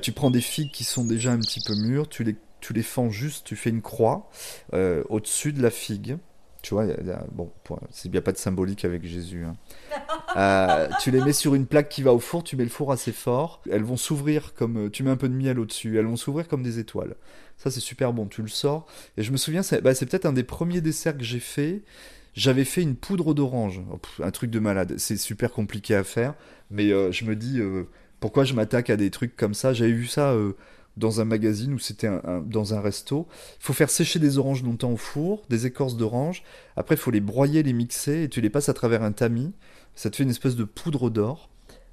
tu 0.00 0.12
prends 0.12 0.30
des 0.30 0.40
figues 0.40 0.70
qui 0.70 0.84
sont 0.84 1.04
déjà 1.04 1.32
un 1.32 1.38
petit 1.38 1.60
peu 1.66 1.74
mûres, 1.74 2.08
tu 2.08 2.22
les 2.22 2.36
tu 2.62 2.72
les 2.72 2.82
fends 2.82 3.10
juste, 3.10 3.44
tu 3.44 3.56
fais 3.56 3.70
une 3.70 3.82
croix 3.82 4.30
euh, 4.72 5.02
au-dessus 5.10 5.52
de 5.52 5.60
la 5.60 5.70
figue. 5.70 6.16
Tu 6.62 6.74
vois, 6.74 6.86
bon, 7.32 7.50
c'est 7.90 8.08
bien 8.08 8.20
pas 8.22 8.30
de 8.30 8.36
symbolique 8.36 8.84
avec 8.84 9.04
Jésus. 9.04 9.44
Hein. 9.44 9.56
Euh, 10.34 10.88
tu 11.02 11.10
les 11.10 11.20
mets 11.20 11.34
sur 11.34 11.54
une 11.54 11.66
plaque 11.66 11.90
qui 11.90 12.02
va 12.02 12.14
au 12.14 12.18
four, 12.18 12.42
tu 12.42 12.56
mets 12.56 12.62
le 12.62 12.70
four 12.70 12.90
assez 12.90 13.12
fort. 13.12 13.60
Elles 13.70 13.82
vont 13.82 13.98
s'ouvrir 13.98 14.54
comme. 14.54 14.90
Tu 14.90 15.02
mets 15.02 15.10
un 15.10 15.16
peu 15.16 15.28
de 15.28 15.34
miel 15.34 15.58
au-dessus, 15.58 15.98
elles 15.98 16.06
vont 16.06 16.16
s'ouvrir 16.16 16.48
comme 16.48 16.62
des 16.62 16.78
étoiles. 16.78 17.16
Ça, 17.62 17.70
c'est 17.70 17.80
super 17.80 18.12
bon, 18.12 18.26
tu 18.26 18.42
le 18.42 18.48
sors. 18.48 18.86
Et 19.16 19.22
je 19.22 19.30
me 19.30 19.36
souviens, 19.36 19.62
c'est 19.62 19.82
bah, 19.82 19.94
peut-être 19.94 20.26
un 20.26 20.32
des 20.32 20.42
premiers 20.42 20.80
desserts 20.80 21.16
que 21.16 21.22
j'ai 21.22 21.38
fait. 21.38 21.82
J'avais 22.34 22.64
fait 22.64 22.82
une 22.82 22.96
poudre 22.96 23.34
d'orange, 23.34 23.80
oh, 23.92 24.00
un 24.22 24.30
truc 24.30 24.50
de 24.50 24.58
malade. 24.58 24.94
C'est 24.96 25.16
super 25.16 25.52
compliqué 25.52 25.94
à 25.94 26.02
faire, 26.02 26.34
mais 26.70 26.90
euh, 26.90 27.12
je 27.12 27.24
me 27.24 27.36
dis, 27.36 27.60
pourquoi 28.20 28.44
je 28.44 28.54
m'attaque 28.54 28.90
à 28.90 28.96
des 28.96 29.10
trucs 29.10 29.36
comme 29.36 29.54
ça? 29.54 29.72
J'avais 29.72 29.92
vu 29.92 30.06
ça 30.06 30.34
dans 30.96 31.20
un 31.20 31.24
magazine 31.24 31.72
ou 31.74 31.78
c'était 31.78 32.10
dans 32.46 32.74
un 32.74 32.80
resto. 32.80 33.28
Il 33.60 33.64
faut 33.64 33.72
faire 33.72 33.90
sécher 33.90 34.18
des 34.18 34.38
oranges 34.38 34.62
longtemps 34.62 34.92
au 34.92 34.96
four, 34.96 35.44
des 35.48 35.66
écorces 35.66 35.96
d'orange. 35.96 36.42
Après, 36.76 36.96
il 36.96 36.98
faut 36.98 37.10
les 37.10 37.20
broyer, 37.20 37.62
les 37.62 37.72
mixer 37.72 38.24
et 38.24 38.28
tu 38.28 38.40
les 38.40 38.50
passes 38.50 38.68
à 38.68 38.74
travers 38.74 39.02
un 39.02 39.12
tamis. 39.12 39.52
Ça 39.94 40.10
te 40.10 40.16
fait 40.16 40.24
une 40.24 40.30
espèce 40.30 40.56
de 40.56 40.64
poudre 40.64 41.10
d'or 41.10 41.48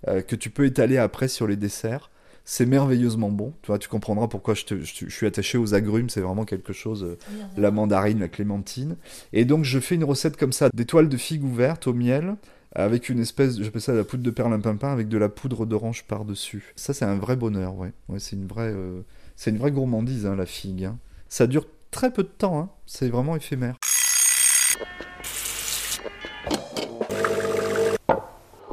euh, 0.08 0.21
que 0.21 0.36
tu 0.36 0.49
peux 0.49 0.65
étaler 0.65 0.97
après 0.97 1.27
sur 1.27 1.47
les 1.47 1.58
desserts. 1.58 2.10
C'est 2.45 2.65
merveilleusement 2.65 3.30
bon. 3.30 3.54
Tu 3.62 3.67
vois, 3.67 3.80
tu 3.80 3.89
comprendras 3.89 4.28
pourquoi 4.28 4.54
je, 4.54 4.63
je, 4.82 5.10
suis 5.10 5.25
attaché 5.25 5.58
aux 5.58 5.73
agrumes. 5.73 6.10
C'est 6.10 6.21
vraiment 6.21 6.45
quelque 6.45 6.73
chose. 6.73 7.04
Euh, 7.04 7.17
la 7.58 7.71
mandarine, 7.71 8.19
la 8.19 8.28
clémentine. 8.28 8.97
Et 9.34 9.45
donc, 9.45 9.63
je 9.65 9.80
fais 9.80 9.95
une 9.95 10.04
recette 10.04 10.38
comme 10.38 10.54
ça 10.54 10.69
d'étoiles 10.73 11.10
de 11.10 11.17
figues 11.17 11.43
ouvertes 11.43 11.88
au 11.88 11.93
miel 11.93 12.36
avec 12.73 13.10
une 13.10 13.19
espèce, 13.19 13.60
j'appelle 13.60 13.82
ça 13.82 13.93
la 13.93 14.04
poudre 14.04 14.23
de 14.23 14.30
perlimpinpin 14.30 14.91
avec 14.91 15.08
de 15.08 15.17
la 15.17 15.30
poudre 15.30 15.65
d'orange 15.65 16.04
par-dessus. 16.04 16.73
Ça, 16.75 16.93
c'est 16.93 17.06
un 17.06 17.15
vrai 17.15 17.36
bonheur, 17.36 17.75
ouais. 17.75 17.93
ouais 18.10 18.19
c'est 18.19 18.36
une 18.36 18.47
vraie, 18.47 18.71
euh, 18.71 19.02
c'est 19.36 19.49
une 19.49 19.58
vraie 19.58 19.71
gourmandise, 19.71 20.25
hein, 20.25 20.36
la 20.36 20.45
figue. 20.45 20.86
Hein. 20.86 20.99
Ça 21.30 21.47
dure 21.47 21.65
très 21.91 22.12
peu 22.12 22.23
de 22.23 22.28
temps, 22.28 22.60
hein. 22.60 22.69
c'est 22.86 23.10
vraiment 23.10 23.36
éphémère. 23.36 23.75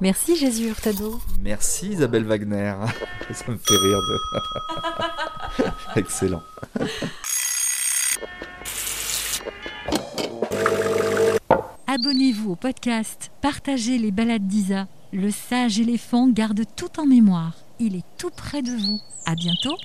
Merci 0.01 0.37
Jésus 0.37 0.69
Hurtado. 0.69 1.21
Merci 1.41 1.89
Isabelle 1.89 2.25
Wagner. 2.25 2.75
Ça 3.33 3.45
me 3.51 3.57
fait 3.57 3.77
rire 3.77 4.01
de. 4.01 5.65
Excellent. 5.97 6.43
Abonnez-vous 11.87 12.53
au 12.53 12.57
podcast, 12.57 13.31
partagez 13.41 13.97
les 13.97 14.11
balades 14.11 14.47
d'Isa. 14.47 14.87
Le 15.13 15.31
sage 15.31 15.81
éléphant 15.81 16.29
garde 16.29 16.65
tout 16.77 17.01
en 17.01 17.07
mémoire. 17.07 17.55
Il 17.79 17.97
est 17.97 18.05
tout 18.19 18.31
près 18.37 18.61
de 18.61 18.73
vous. 18.73 19.01
À 19.25 19.35
bientôt 19.35 19.77